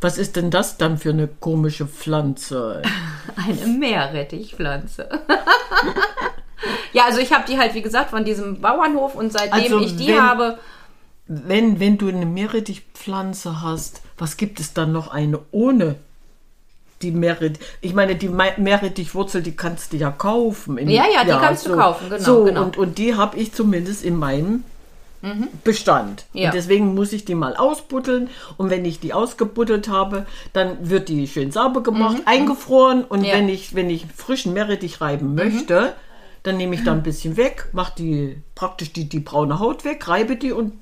Was 0.00 0.16
ist 0.18 0.36
denn 0.36 0.50
das 0.50 0.76
dann 0.76 0.96
für 0.98 1.10
eine 1.10 1.26
komische 1.26 1.86
Pflanze? 1.86 2.82
Eine 3.36 3.66
Meerrettichpflanze. 3.66 5.08
ja, 6.92 7.04
also 7.06 7.20
ich 7.20 7.32
habe 7.32 7.44
die 7.48 7.58
halt, 7.58 7.74
wie 7.74 7.82
gesagt, 7.82 8.10
von 8.10 8.24
diesem 8.24 8.60
Bauernhof 8.60 9.14
und 9.14 9.32
seitdem 9.32 9.52
Also 9.54 9.80
ich 9.80 9.96
die 9.96 10.08
wenn- 10.08 10.22
habe, 10.22 10.58
Wenn, 11.26 11.78
wenn 11.80 11.98
du 11.98 12.08
eine 12.08 12.26
Meerrettichpflanze 12.26 13.60
hast, 13.62 14.02
was 14.16 14.36
gibt 14.36 14.60
es 14.60 14.72
dann 14.72 14.92
noch 14.92 15.08
eine 15.08 15.40
ohne 15.50 15.96
die 17.02 17.10
Meerrettich? 17.12 17.64
Ich 17.80 17.94
meine, 17.94 18.16
die 18.16 18.28
Me- 18.28 18.54
Meerrettichwurzel, 18.56 19.42
die 19.42 19.54
kannst 19.56 19.92
du 19.92 19.96
ja 19.98 20.10
kaufen. 20.10 20.78
In- 20.78 20.88
Ja, 20.88 21.04
ja, 21.12 21.22
die 21.24 21.30
kannst 21.30 21.66
du 21.66 21.76
kaufen, 21.76 22.08
genau, 22.08 22.22
So, 22.22 22.44
genau. 22.44 22.62
Und, 22.64 22.76
und 22.76 22.98
die 22.98 23.14
habe 23.14 23.36
ich 23.36 23.52
zumindest 23.52 24.04
in 24.04 24.16
meinem 24.16 24.64
Bestand. 25.64 26.26
Ja. 26.32 26.46
Und 26.48 26.54
deswegen 26.54 26.94
muss 26.94 27.12
ich 27.12 27.24
die 27.24 27.34
mal 27.34 27.56
ausbuddeln. 27.56 28.30
Und 28.56 28.70
wenn 28.70 28.84
ich 28.84 29.00
die 29.00 29.12
ausgebuddelt 29.12 29.88
habe, 29.88 30.26
dann 30.52 30.88
wird 30.90 31.08
die 31.08 31.26
schön 31.26 31.50
sauber 31.52 31.82
gemacht, 31.82 32.22
eingefroren. 32.26 33.04
Und 33.04 33.20
Mhm, 33.20 33.24
Ja. 33.24 33.34
Mhm. 33.34 33.38
wenn 33.40 33.48
ich, 33.48 33.74
wenn 33.74 33.90
ich 33.90 34.06
frischen 34.16 34.52
Meerrettich 34.52 35.00
reiben 35.00 35.34
möchte, 35.34 35.94
dann 36.44 36.56
nehme 36.56 36.76
ich 36.76 36.84
da 36.84 36.92
ein 36.92 37.02
bisschen 37.02 37.36
weg, 37.36 37.68
mache 37.72 37.92
die 37.98 38.40
praktisch 38.54 38.92
die, 38.92 39.08
die 39.08 39.18
braune 39.20 39.58
Haut 39.58 39.84
weg, 39.84 40.06
reibe 40.08 40.36
die 40.36 40.52
und 40.52 40.72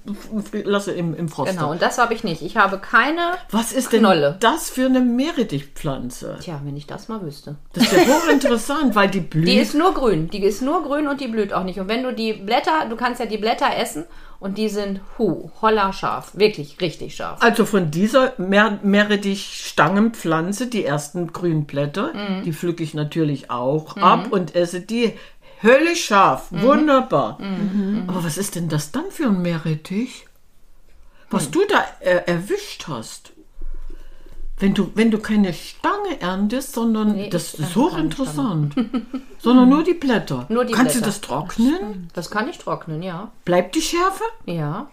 lasse 0.53 0.93
im, 0.93 1.15
im 1.15 1.29
Frost. 1.29 1.51
genau, 1.53 1.71
und 1.73 1.81
das 1.83 1.99
habe 1.99 2.15
ich 2.15 2.25
nicht. 2.25 2.43
Ich 2.43 2.57
habe 2.57 2.79
keine 2.79 3.33
Was 3.51 3.73
ist 3.73 3.93
denn 3.93 4.01
Knolle. 4.01 4.37
das 4.41 4.69
für 4.71 4.85
eine 4.85 5.01
Meerrettichpflanze? 5.01 6.39
Tja, 6.43 6.61
wenn 6.65 6.77
ich 6.77 6.87
das 6.87 7.09
mal 7.09 7.23
wüsste. 7.23 7.57
Das 7.73 7.85
ist 7.85 7.93
ja 7.93 8.15
hochinteressant, 8.15 8.95
weil 8.95 9.09
die 9.09 9.21
blüht. 9.33 9.49
Die 9.49 9.57
ist 9.57 9.75
nur 9.75 9.93
grün. 9.95 10.29
Die 10.31 10.43
ist 10.43 10.63
nur 10.63 10.83
grün 10.83 11.09
und 11.09 11.21
die 11.21 11.29
blüht 11.29 11.53
auch 11.53 11.65
nicht. 11.65 11.81
Und 11.81 11.89
wenn 11.89 12.03
du 12.03 12.13
die 12.13 12.35
Blätter, 12.35 12.87
du 12.89 12.97
kannst 12.97 13.21
ja 13.21 13.27
die 13.27 13.39
Blätter 13.39 13.69
essen 13.77 14.05
und 14.47 14.57
die 14.59 14.69
sind 14.69 15.01
hu, 15.19 15.51
holla 15.61 15.93
scharf. 15.93 16.31
Wirklich 16.35 16.81
richtig 16.81 17.15
scharf. 17.17 17.43
also 17.43 17.65
von 17.67 17.91
dieser 17.91 18.33
Meer 18.39 18.79
Meerrettich-Stangenpflanze, 18.83 20.67
die 20.69 20.85
ersten 20.85 21.33
grünen 21.33 21.65
Blätter, 21.67 22.13
Mhm. 22.15 22.43
die 22.45 22.53
pflücke 22.53 22.83
ich 22.83 22.95
natürlich 22.95 23.51
auch 23.51 23.97
ab 23.97 24.29
und 24.31 24.55
esse 24.55 24.81
die 24.81 25.13
höllisch 25.63 26.07
scharf. 26.07 26.51
Mhm. 26.51 26.63
Wunderbar. 26.63 27.39
Aber 28.07 28.25
was 28.25 28.39
ist 28.39 28.55
denn 28.55 28.69
das 28.69 28.91
dann 28.93 29.11
für 29.11 29.27
ein 29.27 29.43
Meerrettich? 29.43 30.27
Was 31.31 31.51
du 31.51 31.61
da 31.69 31.85
äh, 32.01 32.23
erwischt 32.27 32.87
hast? 32.89 33.33
Wenn 34.59 34.73
du, 34.73 34.91
wenn 34.95 35.11
du 35.11 35.19
keine 35.19 35.53
Stange 35.53 36.19
erntest, 36.21 36.73
sondern 36.75 37.13
Nee, 37.15 37.29
das 37.29 37.55
ist 37.55 37.77
hochinteressant. 37.77 38.75
sondern 39.39 39.69
nur 39.69 39.85
die 39.85 39.93
Blätter. 39.95 40.47
Nur 40.49 40.65
die 40.65 40.73
Kannst 40.73 40.93
Blätter. 40.95 41.01
du 41.01 41.11
das 41.11 41.21
trocknen? 41.21 42.09
Das 42.15 42.31
kann 42.31 42.49
ich 42.49 42.57
trocknen, 42.59 43.03
ja. 43.03 43.31
Bleibt 43.45 43.75
die 43.75 43.83
Schärfe? 43.83 44.25
Ja. 44.47 44.89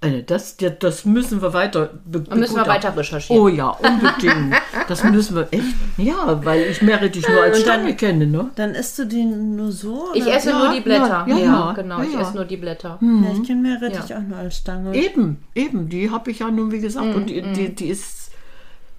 Also 0.00 0.20
das, 0.24 0.56
das- 0.56 0.78
das 0.80 1.04
müssen 1.04 1.42
wir 1.42 1.52
weiter 1.52 1.90
be 2.04 2.20
Dann 2.20 2.38
müssen 2.40 2.54
wir 2.56 2.66
weiter 2.68 2.96
recherchieren. 2.96 3.42
Oh 3.42 3.48
ja, 3.48 3.68
unbedingt. 3.70 4.54
Das 4.88 5.02
müssen 5.02 5.34
wir 5.36 5.48
echt. 5.52 5.64
Ja, 5.96 6.40
weil 6.44 6.62
ich 6.70 6.82
Meerrettich 6.82 7.28
nur 7.28 7.42
als 7.42 7.58
Und 7.58 7.66
dann- 7.66 7.80
Stange 7.80 7.96
kenne, 7.96 8.26
ne? 8.28 8.50
Dann 8.54 8.74
isst 8.76 8.96
du 8.98 9.06
die 9.06 9.24
nur 9.24 9.72
so? 9.72 10.08
Ich 10.14 10.24
esse 10.26 10.50
Ja, 10.50 10.58
nur 10.58 10.72
die 10.74 10.80
Blätter. 10.80 11.24
ja, 11.26 11.36
Ja, 11.36 11.38
ja, 11.38 11.72
genau. 11.72 11.98
ja, 11.98 12.04
ich 12.04 12.16
esse 12.16 12.34
nur 12.36 12.44
die 12.44 12.56
Blätter. 12.58 12.98
Ja, 13.00 13.32
ich 13.32 13.46
kenne 13.46 13.60
Meerrettich 13.62 14.08
Ja. 14.10 14.18
auch 14.18 14.22
nur 14.22 14.38
als 14.38 14.56
Stange. 14.58 14.94
Eben, 14.94 15.38
eben. 15.56 15.88
Die 15.88 16.10
habe 16.10 16.30
ich 16.30 16.38
ja 16.40 16.50
nun, 16.50 16.70
wie 16.72 16.80
gesagt. 16.80 17.14
und 17.16 17.26
die, 17.30 17.42
die, 17.52 17.74
die 17.74 17.86
ist. 17.88 18.27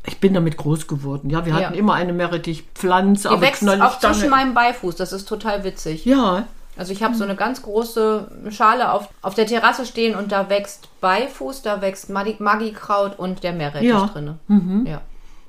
Ich 0.09 0.19
bin 0.19 0.33
damit 0.33 0.57
groß 0.57 0.87
geworden. 0.87 1.29
Ja, 1.29 1.45
wir 1.45 1.53
hatten 1.53 1.73
Ja. 1.75 1.79
immer 1.79 1.93
eine 1.93 2.13
Meerrettichpflanze, 2.13 3.29
Die 3.29 3.41
wächst 3.41 3.67
auch 3.81 3.99
zwischen 3.99 4.29
meinem 4.29 4.53
Beifuß. 4.55 4.95
Das 4.95 5.13
ist 5.13 5.27
total 5.27 5.63
witzig. 5.63 6.03
Ja, 6.05 6.45
Also 6.77 6.93
ich 6.93 7.03
habe 7.03 7.13
so 7.13 7.25
eine 7.25 7.35
ganz 7.35 7.61
große 7.61 8.31
Schale 8.51 8.91
auf, 8.93 9.09
auf 9.21 9.35
der 9.35 9.45
Terrasse 9.45 9.85
stehen 9.85 10.15
und 10.15 10.31
da 10.31 10.49
wächst 10.49 10.87
Beifuß, 11.01 11.61
da 11.61 11.81
wächst 11.81 12.09
Maggikraut 12.09 13.19
und 13.19 13.43
der 13.43 13.51
Meerrettich 13.53 13.89
Ja. 13.89 14.07
drinne. 14.07 14.37
Ja. 14.85 15.01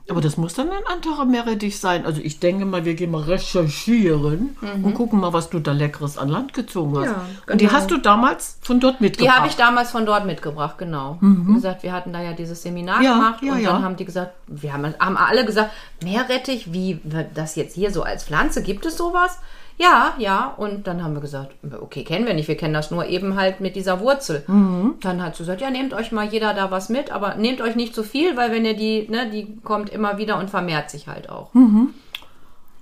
Aber 0.09 0.21
das 0.21 0.37
muss 0.37 0.55
dann 0.55 0.71
ein 0.71 0.87
anderer 0.93 1.25
Meerrettich 1.25 1.79
sein. 1.79 2.05
Also 2.07 2.21
ich 2.23 2.41
denke 2.41 2.65
mal, 2.65 2.85
wir 2.85 2.95
gehen 2.95 3.11
mal 3.11 3.23
recherchieren 3.23 4.57
und 4.83 4.95
gucken 4.95 5.21
mal, 5.21 5.33
was 5.33 5.51
du 5.51 5.59
da 5.61 5.73
Leckeres 5.73 6.19
an 6.19 6.29
Land 6.29 6.53
gezogen 6.55 6.97
hast. 6.99 7.07
Mhm. 7.09 7.13
Ja, 7.47 7.53
Und 7.53 7.61
die 7.61 7.67
genau. 7.67 7.77
hast 7.79 7.91
du 7.91 7.97
damals 7.99 8.59
von 8.63 8.81
dort 8.81 8.99
Die 8.99 9.05
mitgebracht. 9.05 9.37
habe 9.37 9.49
ich 9.49 9.57
damals 9.57 9.91
von 9.91 10.07
dort 10.07 10.27
mitgebracht, 10.27 10.79
genau. 10.79 11.19
Wie 11.21 11.55
gesagt, 11.55 11.83
wir 11.83 11.93
hatten 11.93 12.13
da 12.13 12.21
ja 12.23 12.33
dieses 12.33 12.63
Seminar 12.63 12.99
Mhm. 12.99 13.05
Ja, 13.05 13.15
gemacht 13.15 13.43
ja, 13.43 13.53
und 13.55 13.65
dann 13.65 13.83
haben 13.85 13.97
die 13.97 14.05
gesagt, 14.05 14.33
wir 14.47 14.73
haben, 14.73 14.95
haben 14.99 15.17
alle 15.17 15.45
gesagt, 15.45 15.71
Meerrettich, 16.03 16.73
wie 16.73 17.01
das 17.35 17.55
jetzt 17.57 17.75
hier 17.75 17.91
so 17.93 18.03
als 18.03 18.25
Pflanze, 18.25 18.63
gibt 18.63 18.87
es 18.87 18.97
sowas? 18.97 19.39
Ja, 19.81 20.15
ja. 20.19 20.55
Und 20.59 20.87
dann 20.87 21.03
haben 21.03 21.15
wir 21.15 21.23
gesagt, 21.23 21.55
okay, 21.81 22.05
kennen 22.05 22.27
wir 22.27 22.35
nicht, 22.35 22.49
wir 22.49 22.57
kennen 22.57 22.75
das 22.75 22.91
nur 22.91 23.07
eben 23.07 23.37
halt 23.37 23.61
mit 23.61 23.77
dieser 23.77 24.01
Wurzel. 24.01 24.45
Mhm. 24.47 24.97
Dann 25.01 25.23
hat 25.23 25.37
sie 25.37 25.43
gesagt, 25.43 25.63
ja, 25.63 25.71
nehmt 25.71 25.95
euch 25.95 26.13
mal 26.13 26.27
jeder 26.27 26.53
da 26.53 26.71
was 26.71 26.91
mit, 26.91 27.11
aber 27.11 27.37
nehmt 27.37 27.63
euch 27.63 27.77
nicht 27.77 27.95
zu 27.95 28.03
viel, 28.03 28.37
weil 28.37 28.53
wenn 28.53 28.67
ihr 28.67 28.77
die, 28.77 29.09
ne, 29.09 29.31
die 29.31 29.57
kommt 29.65 29.89
immer 29.89 30.19
wieder 30.19 30.39
und 30.39 30.51
vermehrt 30.51 30.91
sich 30.91 31.09
halt 31.09 31.31
auch. 31.31 31.55
Mhm. 31.55 31.95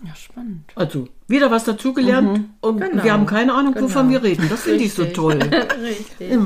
Ja, 0.06 0.14
spannend. 0.14 0.62
Also, 0.76 1.08
wieder 1.26 1.50
was 1.50 1.64
dazugelernt 1.64 2.50
und 2.60 2.80
Genau. 2.80 3.02
wir 3.02 3.12
haben 3.12 3.26
keine 3.26 3.52
Ahnung, 3.52 3.74
wovon 3.74 4.08
Genau. 4.08 4.22
wir 4.22 4.28
reden. 4.30 4.48
Das 4.48 4.62
finde 4.62 4.84
ich 4.84 4.94
so 4.94 5.04
toll. 5.06 5.38
Richtig. 5.82 6.38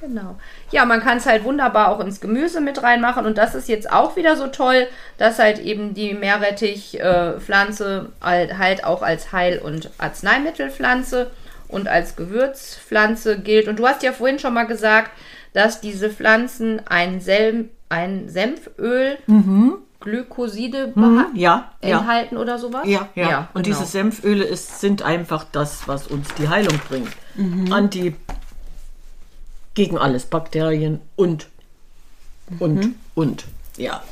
Genau. 0.00 0.38
Ja, 0.70 0.86
man 0.86 1.00
kann 1.00 1.18
es 1.18 1.26
halt 1.26 1.44
wunderbar 1.44 1.88
auch 1.90 2.00
ins 2.00 2.20
Gemüse 2.20 2.62
mit 2.62 2.82
reinmachen 2.82 3.26
und 3.26 3.36
das 3.36 3.54
ist 3.54 3.68
jetzt 3.68 3.92
auch 3.92 4.16
wieder 4.16 4.36
so 4.36 4.46
toll, 4.46 4.86
dass 5.18 5.38
halt 5.38 5.58
eben 5.58 5.92
die 5.92 6.14
Meerrettich-Pflanze 6.14 8.08
halt, 8.22 8.58
halt 8.58 8.84
auch 8.84 9.02
als 9.02 9.32
Heil- 9.32 9.58
und 9.62 9.90
Arzneimittelpflanze 9.98 11.30
und 11.68 11.88
als 11.88 12.16
Gewürzpflanze 12.16 13.38
gilt. 13.40 13.68
Und 13.68 13.78
du 13.78 13.86
hast 13.86 14.02
ja 14.02 14.12
vorhin 14.12 14.38
schon 14.38 14.54
mal 14.54 14.64
gesagt, 14.66 15.10
dass 15.52 15.80
diese 15.80 16.10
Pflanzen 16.10 16.80
ein, 16.88 17.20
Sel 17.20 17.68
ein 17.90 18.28
Senföl, 18.28 19.18
Glykoside 20.00 20.92
beha- 20.94 21.26
Ja, 21.34 21.72
ja. 21.82 21.98
enthalten 21.98 22.36
oder 22.36 22.58
sowas? 22.58 22.86
Ja, 22.86 23.08
ja. 23.14 23.48
und 23.54 23.64
genau. 23.64 23.76
diese 23.78 23.90
Senföle 23.90 24.44
ist, 24.44 24.80
sind 24.80 25.02
einfach 25.02 25.44
das, 25.50 25.88
was 25.88 26.06
uns 26.06 26.28
die 26.38 26.48
Heilung 26.48 26.78
bringt. 26.88 27.10
Anti 27.72 28.14
gegen 29.74 29.98
alles, 29.98 30.26
Bakterien 30.26 31.00
und 31.16 31.48
und 32.58 32.94
und. 33.14 33.44
Ja. 33.76 34.02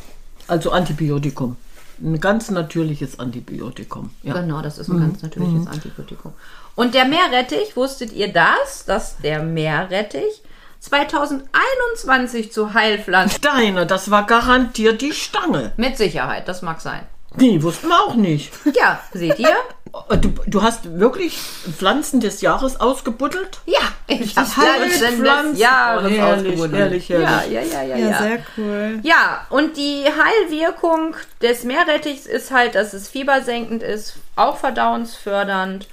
Also 0.49 0.71
Antibiotikum. 0.71 1.57
Ein 2.01 2.21
ganz 2.21 2.51
natürliches 2.51 3.19
Antibiotikum. 3.19 4.11
Ja. 4.23 4.35
Genau, 4.35 4.61
das 4.61 4.79
ist 4.79 4.89
ein 4.89 5.01
ganz 5.01 5.23
natürliches 5.23 5.67
Antibiotikum. 5.67 6.33
Und 6.75 6.95
der 6.95 7.07
Meerrettich, 7.07 7.75
wusstet 7.75 8.13
ihr 8.13 8.33
das, 8.33 8.85
dass 8.85 9.17
der 9.19 9.43
Meerrettich 9.43 10.43
2021 10.81 12.53
zu 12.53 12.75
Heilpflanze 12.75 13.41
Deiner, 13.41 13.85
das 13.87 14.11
war 14.11 14.25
garantiert 14.27 15.01
die 15.01 15.13
Stange. 15.13 15.73
mit 15.77 15.97
Sicherheit, 15.97 16.49
das 16.49 16.63
mag 16.63 16.81
sein. 16.81 17.03
Nee, 17.39 17.61
wussten 17.63 17.89
wir 17.89 18.01
auch 18.01 18.15
nicht. 18.15 18.51
Ja, 18.75 19.01
seht 19.13 19.39
ihr? 19.39 19.55
Du, 20.21 20.33
du 20.47 20.63
hast 20.63 20.99
wirklich 20.99 21.39
Pflanzen 21.39 22.21
des 22.21 22.41
Jahres 22.41 22.81
ausgebuddelt? 22.81 23.61
Ja, 23.67 23.79
ich 24.07 24.37
habe 24.37 24.57
Heilpflanzen. 24.57 25.21
Pflanzen 25.23 25.51
des 25.53 25.61
Jahres 25.61 26.07
Oh, 26.13 26.15
herrlich, 26.15 26.49
ausgebuddelt. 26.53 26.75
herrlich, 26.81 27.09
herrlich. 27.09 27.53
Ja, 27.53 27.61
ja, 27.61 27.63
ja, 27.63 27.83
ja, 27.83 27.97
Ja, 27.97 28.11
ja. 28.11 28.19
sehr 28.23 28.39
cool. 28.57 29.01
Ja, 29.03 29.47
und 29.51 29.77
die 29.77 30.05
Heilwirkung 30.05 31.15
des 31.43 31.65
Meerrettichs 31.65 32.27
ist 32.27 32.51
halt, 32.51 32.75
dass 32.75 32.95
es 32.95 33.09
fiebersenkend 33.09 33.83
ist, 33.83 34.15
auch 34.37 34.57
verdauungsfördernd 34.59 35.89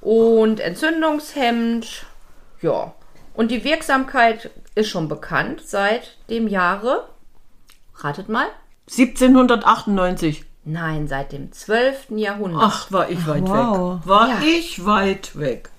und 0.00 0.60
entzündungshemmend. 0.60 2.04
Ja. 2.62 2.92
Und 3.40 3.50
die 3.50 3.64
Wirksamkeit 3.64 4.50
ist 4.74 4.90
schon 4.90 5.08
bekannt 5.08 5.62
seit 5.64 6.18
dem 6.28 6.46
Jahre. 6.46 7.08
Ratet 7.94 8.28
mal. 8.28 8.44
1798. 8.90 10.44
Nein, 10.66 11.08
seit 11.08 11.32
dem 11.32 11.50
12. 11.50 12.10
Jahrhundert. 12.16 12.60
Ach, 12.62 12.92
war 12.92 13.08
ich 13.08 13.26
weit 13.26 13.48
wow. 13.48 14.00
weg. 14.00 14.06
War 14.06 14.28
Ja. 14.28 14.42
ich 14.44 14.84
weit 14.84 15.38
weg. 15.38 15.70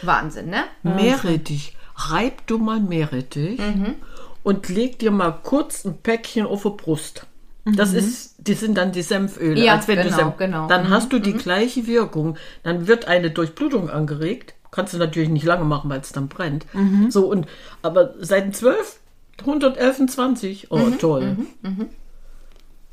Wahnsinn, 0.00 0.48
ne? 0.48 0.64
Meerrettich. 0.82 1.76
Reib 1.96 2.46
du 2.46 2.56
mal 2.56 2.80
Meerrettich 2.80 3.58
Mhm. 3.60 3.96
und 4.42 4.70
leg 4.70 4.98
dir 4.98 5.10
mal 5.10 5.32
kurz 5.42 5.84
ein 5.84 5.98
Päckchen 5.98 6.46
auf 6.46 6.62
die 6.62 6.70
Brust. 6.70 7.26
Das 7.66 7.92
ist, 7.92 8.36
die 8.38 8.54
sind 8.54 8.78
dann 8.78 8.92
die 8.92 9.02
Senföle. 9.02 9.60
Mhm. 9.60 9.66
Ja, 9.66 9.74
als 9.74 9.86
wenn 9.86 9.98
du 9.98 10.04
genau, 10.04 10.16
Senf, 10.16 10.36
genau. 10.38 10.66
Dann 10.66 10.84
Mhm, 10.86 10.90
hast 10.94 11.12
du 11.12 11.18
die 11.18 11.34
gleiche 11.34 11.86
Wirkung. 11.86 12.38
Dann 12.62 12.86
wird 12.86 13.06
eine 13.06 13.30
Durchblutung 13.30 13.90
angeregt. 13.90 14.54
Kannst 14.72 14.92
du 14.94 14.98
natürlich 14.98 15.28
nicht 15.28 15.44
lange 15.44 15.64
machen, 15.64 15.88
weil 15.90 16.00
es 16.00 16.10
dann 16.12 16.26
brennt. 16.28 16.66
Mhm. 16.74 17.10
So 17.12 17.26
und 17.30 17.46
aber 17.82 18.14
seit 18.18 18.44
dem 18.46 18.52
12, 18.52 18.98
111, 19.40 20.06
20. 20.08 20.70
Oh, 20.72 20.78
Mhm, 20.78 20.98
toll. 20.98 21.36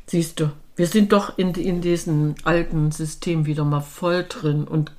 Siehst 0.06 0.40
du, 0.40 0.52
wir 0.76 0.88
sind 0.88 1.12
doch 1.14 1.38
in, 1.38 1.54
in 1.54 1.82
diesem 1.82 2.36
alten 2.44 2.92
System 2.92 3.46
wieder 3.46 3.64
mal 3.64 3.82
voll 3.82 4.26
drin 4.28 4.66
und 4.68 4.92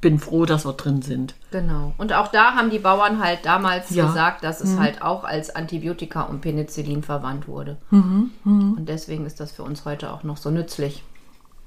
bin 0.00 0.18
froh, 0.18 0.44
dass 0.44 0.66
wir 0.66 0.74
drin 0.74 1.00
sind. 1.02 1.34
Genau. 1.50 1.94
Und 1.98 2.12
auch 2.12 2.28
da 2.28 2.54
haben 2.54 2.68
die 2.68 2.78
Bauern 2.80 3.22
halt 3.22 3.46
damals 3.46 3.90
Ja. 3.90 4.06
gesagt, 4.06 4.44
dass 4.44 4.60
es 4.60 4.72
Mhm. 4.74 4.80
halt 4.80 5.02
auch 5.02 5.24
als 5.24 5.54
Antibiotika 5.54 6.22
und 6.22 6.42
Penicillin 6.42 7.02
verwandt 7.02 7.48
wurde. 7.48 7.78
Mhm, 7.90 8.30
Und 8.44 8.86
deswegen 8.88 9.24
ist 9.24 9.40
das 9.40 9.52
für 9.52 9.62
uns 9.62 9.84
heute 9.86 10.12
auch 10.12 10.22
noch 10.24 10.36
so 10.36 10.50
nützlich. 10.50 11.02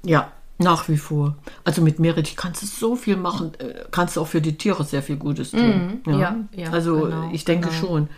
Ja, 0.04 0.30
nach 0.58 0.88
wie 0.88 0.96
vor. 0.96 1.36
Also 1.64 1.82
mit 1.82 1.98
Meerrettich 1.98 2.36
kannst 2.36 2.62
du 2.62 2.66
so 2.66 2.96
viel 2.96 3.16
machen, 3.16 3.52
äh, 3.58 3.84
kannst 3.90 4.16
du 4.16 4.20
auch 4.20 4.26
für 4.26 4.40
die 4.40 4.58
Tiere 4.58 4.84
sehr 4.84 5.02
viel 5.02 5.16
Gutes 5.16 5.52
tun. 5.52 6.00
ja, 6.06 6.36
ja, 6.52 6.70
also 6.70 7.02
genau, 7.02 7.30
ich 7.32 7.44
denke 7.44 7.68
genau. 7.68 7.80
schon. 7.80 8.08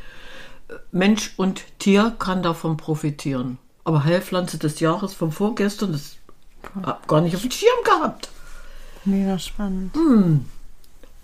Äh, 0.69 0.75
Mensch 0.91 1.35
und 1.37 1.63
Tier 1.79 2.15
kann 2.19 2.43
davon 2.43 2.77
profitieren. 2.77 3.59
Aber 3.85 4.05
Heilpflanze 4.05 4.59
des 4.59 4.81
Jahres 4.81 5.15
von 5.15 5.33
vorgestern, 5.33 5.93
das 5.93 6.17
hab 6.83 7.07
gar 7.09 7.21
nicht 7.21 7.35
auf 7.35 7.43
dem 7.43 7.51
Schirm 7.51 7.85
gehabt. 7.85 8.29
Mega 9.05 9.39
spannend. 9.39 9.95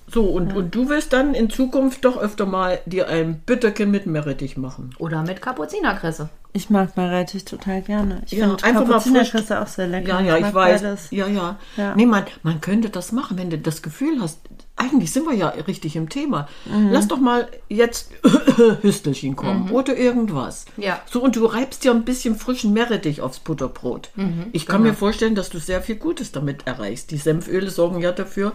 So, 0.09 0.25
und, 0.25 0.55
und 0.55 0.75
du 0.75 0.89
willst 0.89 1.13
dann 1.13 1.35
in 1.35 1.51
Zukunft 1.51 2.05
doch 2.05 2.17
öfter 2.17 2.47
mal 2.47 2.81
dir 2.87 3.09
ein 3.09 3.41
Bütterchen 3.41 3.91
mit 3.91 4.07
Meerrettich 4.07 4.57
machen. 4.57 4.95
Oder 4.99 5.23
mit 5.23 5.43
Kapuzinerkresse. 5.43 6.29
Ich 6.57 6.71
mag 6.71 6.97
Meerrettich 6.97 7.45
total 7.45 7.83
gerne. 7.83 8.23
Ich 8.25 8.33
Ja, 8.33 8.49
finde 8.57 8.73
Kapuzinerkresse 8.73 9.61
auch 9.61 9.67
sehr 9.67 9.89
lecker. 9.89 10.09
Ja, 10.09 10.21
ja, 10.23 10.37
ich, 10.37 10.43
mag 10.43 10.55
weiß. 10.55 10.81
beides. 10.81 11.11
Ja, 11.11 11.27
ja. 11.27 11.59
Ja. 11.77 11.95
Nee, 11.95 12.07
man, 12.07 12.25
man 12.43 12.63
könnte 12.63 12.89
das 12.89 13.13
machen, 13.13 13.37
wenn 13.37 13.51
du 13.51 13.59
das 13.59 13.83
Gefühl 13.83 14.23
hast. 14.23 14.41
Eigentlich 14.75 15.13
sind 15.13 15.27
wir 15.27 15.35
ja 15.35 15.49
richtig 15.49 15.97
im 15.97 16.09
Thema. 16.09 16.49
Mhm. 16.65 16.93
Lass 16.93 17.09
doch 17.09 17.19
mal 17.19 17.47
jetzt 17.69 18.11
Hüstelchen 18.81 19.37
kommen 19.37 19.71
oder 19.71 19.99
irgendwas. 19.99 20.65
Ja. 20.79 21.03
So, 21.05 21.23
und 21.23 21.37
du 21.37 21.45
reibst 21.45 21.85
dir 21.85 21.91
ein 21.91 22.07
bisschen 22.07 22.37
frischen 22.37 22.73
Meerrettich 22.73 23.21
aufs 23.21 23.39
Butterbrot. 23.41 24.09
Mhm, 24.17 24.47
ich 24.53 24.65
kann 24.65 24.79
genau. 24.83 24.93
mir 24.93 24.97
vorstellen, 24.97 25.35
dass 25.35 25.51
du 25.51 25.59
sehr 25.59 25.83
viel 25.83 25.97
Gutes 25.97 26.33
damit 26.33 26.67
erreichst. 26.67 27.11
Die 27.11 27.19
Senföle 27.19 27.69
sorgen 27.69 28.01
ja 28.01 28.13
dafür, 28.13 28.53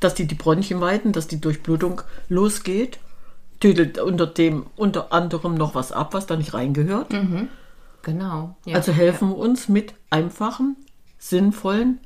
dass 0.00 0.14
die 0.14 0.26
die 0.26 0.34
Bronchien 0.34 0.80
weiten, 0.80 1.12
dass 1.12 1.28
die 1.28 1.40
Durchblutung 1.40 2.02
losgeht. 2.28 2.98
Tötet 3.60 3.98
unter 3.98 4.26
dem 4.26 4.66
unter 4.76 5.12
anderem 5.12 5.54
noch 5.54 5.74
was 5.74 5.92
ab, 5.92 6.14
was 6.14 6.26
da 6.26 6.36
nicht 6.36 6.54
reingehört. 6.54 7.12
Genau. 8.02 8.56
Ja. 8.64 8.76
Also 8.76 8.92
helfen 8.92 9.32
uns 9.32 9.68
mit 9.68 9.94
einfachen, 10.10 10.76
sinnvollen 11.18 11.98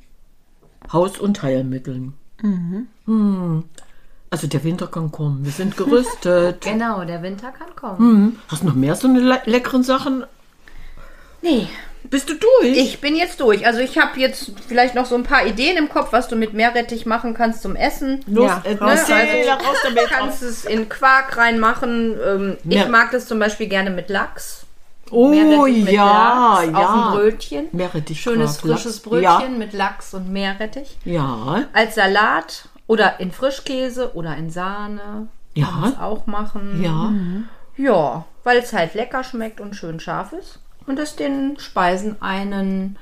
Haus- 0.93 1.19
und 1.19 1.43
Heilmitteln. 1.43 2.15
Hm. 2.41 3.65
Also 4.31 4.47
der 4.47 4.65
Winter 4.65 4.87
kann 4.87 5.13
kommen. 5.13 5.45
Wir 5.45 5.53
sind 5.53 5.77
gerüstet. 5.77 6.65
Genau, 6.65 7.05
der 7.05 7.23
Winter 7.23 7.53
kann 7.53 7.77
kommen. 7.77 7.99
Hm. 7.99 8.37
Hast 8.49 8.63
du 8.63 8.67
noch 8.69 8.75
mehr 8.75 8.97
so 8.97 9.07
eine 9.07 9.21
le 9.21 9.43
leckeren 9.45 9.83
Sachen? 9.83 10.25
Nee, 11.43 11.69
Bist 12.05 12.29
du 12.29 12.35
durch? 12.35 12.77
ich 12.77 13.01
bin 13.01 13.15
jetzt 13.17 13.41
durch. 13.41 13.67
Also 13.67 13.81
ich 13.81 13.99
habe 13.99 14.19
jetzt 14.19 14.53
vielleicht 14.69 14.95
noch 14.95 15.07
so 15.07 15.15
ein 15.15 15.23
paar 15.23 15.47
Ideen 15.47 15.77
im 15.77 15.89
Kopf, 15.89 16.13
was 16.13 16.29
du 16.29 16.37
mit 16.37 16.53
Meerrettich 16.53 17.07
machen 17.07 17.35
kannst 17.35 17.63
zum 17.63 17.77
Essen. 17.77 18.23
Los, 18.27 18.49
Ja, 18.51 18.63
äh, 18.65 18.75
raus 18.77 19.01
damit. 19.09 19.49
raus 19.49 19.77
Du 19.89 19.95
kannst 20.09 20.43
es 20.43 20.65
in 20.65 20.89
Quark 20.89 21.37
reinmachen. 21.37 22.17
Ähm, 22.27 22.57
Ja. 22.65 22.83
Ich 22.83 22.89
mag 22.89 23.11
das 23.13 23.27
zum 23.27 23.39
Beispiel 23.39 23.67
gerne 23.69 23.91
mit 23.91 24.09
Lachs. 24.09 24.67
Oh 25.11 25.31
ja, 25.33 25.43
Lachs 25.45 25.91
ja. 25.91 26.63
Auf 26.75 27.13
dem 27.15 27.21
Brötchen. 27.21 27.69
Meerrettich, 27.73 28.21
Schönes 28.21 28.59
Quark, 28.59 28.73
frisches 28.79 28.97
Lachs. 28.97 29.01
Brötchen 29.03 29.53
Ja. 29.53 29.59
mit 29.59 29.73
Lachs 29.73 30.15
und 30.15 30.33
Meerrettich. 30.33 30.97
Ja, 31.05 31.65
Als 31.73 31.95
Salat 31.97 32.69
oder 32.87 33.21
in 33.21 33.31
Frischkäse 33.33 34.15
oder 34.15 34.37
in 34.37 34.51
Sahne. 34.51 35.29
Ja. 35.55 35.67
Kann 35.67 35.99
auch 35.99 36.27
machen. 36.27 36.83
ja. 36.83 37.13
Ja, 37.77 38.25
weil 38.45 38.59
es 38.59 38.73
halt 38.73 38.95
lecker 38.95 39.25
schmeckt 39.25 39.61
und 39.61 39.75
schön 39.77 39.99
scharf 40.01 40.33
ist 40.33 40.59
und 40.87 40.99
es 40.99 41.17
den 41.17 41.59
Speisen 41.59 42.21
einen 42.21 42.97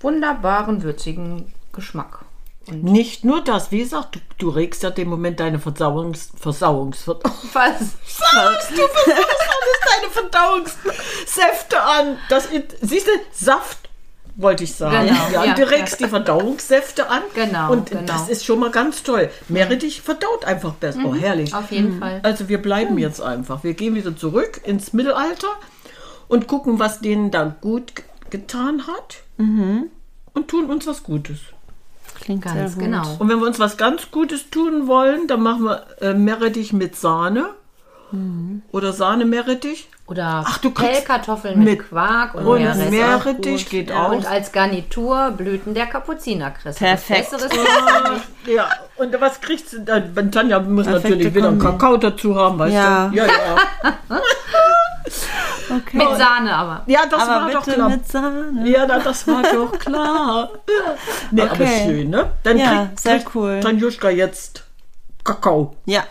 wunderbaren, 0.00 0.82
würzigen 0.82 1.52
Geschmack. 1.72 2.24
Nicht 2.70 3.24
nur 3.24 3.42
das, 3.42 3.72
wie 3.72 3.78
gesagt, 3.78 4.16
du, 4.16 4.20
du 4.38 4.50
regst 4.50 4.82
ja 4.82 4.90
dem 4.90 5.08
Moment 5.08 5.40
deine 5.40 5.58
Verdauungs... 5.58 6.30
Versauungs... 6.38 7.08
Was? 7.08 7.22
Sagst 7.48 8.70
du 8.70 8.82
versuchst 8.82 9.08
alles 9.08 9.80
deine 9.86 10.10
Verdauungssäfte 10.10 11.80
an. 11.80 12.18
Das, 12.28 12.48
siehst 12.82 13.06
du, 13.06 13.10
Saft 13.32 13.88
wollte 14.38 14.64
ich 14.64 14.74
sagen. 14.74 15.08
Genau, 15.08 15.30
ja, 15.32 15.44
ja, 15.46 15.54
du 15.54 15.68
regst 15.68 15.98
die 15.98 16.06
Verdauungssäfte 16.06 17.08
an. 17.08 17.22
Genau, 17.34 17.72
Und 17.72 17.90
genau. 17.90 18.02
das 18.06 18.28
ist 18.28 18.44
schon 18.44 18.60
mal 18.60 18.70
ganz 18.70 19.02
toll. 19.02 19.30
Meerrettich 19.48 20.00
verdaut 20.00 20.44
einfach 20.44 20.74
besser. 20.74 21.00
Oh, 21.04 21.14
herrlich. 21.14 21.54
Auf 21.54 21.72
jeden 21.72 21.98
Fall. 21.98 22.20
Also 22.22 22.48
wir 22.48 22.62
bleiben 22.62 22.98
jetzt 22.98 23.20
einfach. 23.20 23.64
Wir 23.64 23.74
gehen 23.74 23.94
wieder 23.94 24.16
zurück 24.16 24.60
ins 24.64 24.92
Mittelalter 24.92 25.48
und 26.28 26.46
gucken, 26.46 26.78
was 26.78 27.00
denen 27.00 27.30
da 27.30 27.54
gut 27.60 27.96
ge- 27.96 28.04
getan 28.30 28.86
hat. 28.86 29.22
Und 29.38 30.48
tun 30.48 30.66
uns 30.66 30.86
was 30.86 31.02
Gutes. 31.02 31.38
Klingt 32.20 32.42
Ganz 32.44 32.54
sehr 32.56 32.64
gut. 32.70 32.78
genau. 32.78 33.16
Und 33.18 33.28
wenn 33.28 33.38
wir 33.40 33.46
uns 33.46 33.58
was 33.58 33.76
ganz 33.76 34.10
Gutes 34.10 34.50
tun 34.50 34.86
wollen, 34.88 35.26
dann 35.28 35.42
machen 35.42 35.64
wir 35.64 35.86
äh, 36.00 36.14
Meerrettich 36.14 36.72
mit 36.72 36.96
Sahne. 36.96 37.50
Oder 38.72 38.94
Sahne-Meerrettich. 38.94 39.86
Oder 40.06 40.42
Ach, 40.46 40.56
du 40.56 40.70
Pellkartoffeln 40.70 41.58
mit, 41.58 41.68
mit- 41.78 41.88
Quark 41.90 42.34
und, 42.36 42.46
und 42.46 42.58
Meerrettich. 42.58 42.90
Meerrettich 42.90 43.68
geht 43.68 43.90
ja, 43.90 44.06
auch. 44.06 44.12
Und 44.12 44.24
als 44.26 44.50
Garnitur 44.50 45.32
Blüten 45.32 45.74
der 45.74 45.86
Kapuzinerkresse. 45.86 46.78
Perfekt. 46.78 47.28
Ja 48.46 48.66
und 48.96 49.20
was 49.20 49.42
kriegst 49.42 49.74
du 49.74 49.80
dann? 49.80 50.32
Tanja 50.32 50.58
muss 50.60 50.86
Perfekte 50.86 51.10
natürlich 51.10 51.34
wieder 51.34 51.48
einen. 51.48 51.58
Kakao 51.58 51.98
dazu 51.98 52.34
haben, 52.34 52.58
weißt 52.58 52.74
Ja. 52.74 53.08
du? 53.08 53.16
Ja, 53.16 53.26
ja. 53.26 53.56
Okay. 55.70 55.96
Mit 55.98 56.16
Sahne 56.16 56.54
aber. 56.54 56.82
Ja, 56.86 57.00
das 57.10 57.20
Aber 57.22 57.30
war 57.42 57.50
doch 57.50 57.64
bitte 57.64 57.76
klar. 57.76 57.88
mit 57.90 58.08
Sahne. 58.08 58.62
Ja, 58.64 58.86
das 58.86 59.26
war 59.28 59.42
doch 59.54 59.78
klar. 59.78 60.48
Nee, 61.30 61.42
aber 61.42 61.52
Okay. 61.52 61.82
schön, 61.84 62.10
ne? 62.10 62.30
Dann 62.42 62.58
Ja, 62.58 62.66
kriegt, 62.86 63.00
sehr 63.00 63.16
kriegt 63.18 63.34
cool. 63.34 63.60
Tanjuschka 63.60 64.10
jetzt 64.10 64.64
Kakao. 65.24 65.76
Ja. 65.84 66.04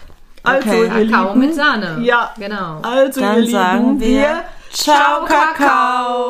Also, 0.43 0.70
Okay. 0.70 0.82
ihr 0.84 1.10
Kakao 1.12 1.28
Lieben, 1.34 1.39
mit 1.39 1.56
Sahne. 1.56 1.98
Ja. 2.02 2.32
Genau. 2.38 2.80
Also, 2.84 3.20
ihr 3.20 3.26
Dann 3.28 3.39
Lieben, 3.39 3.52
sagen 3.52 4.00
wir 4.00 4.43
Ciao, 4.72 5.26
Kakao. 5.26 6.26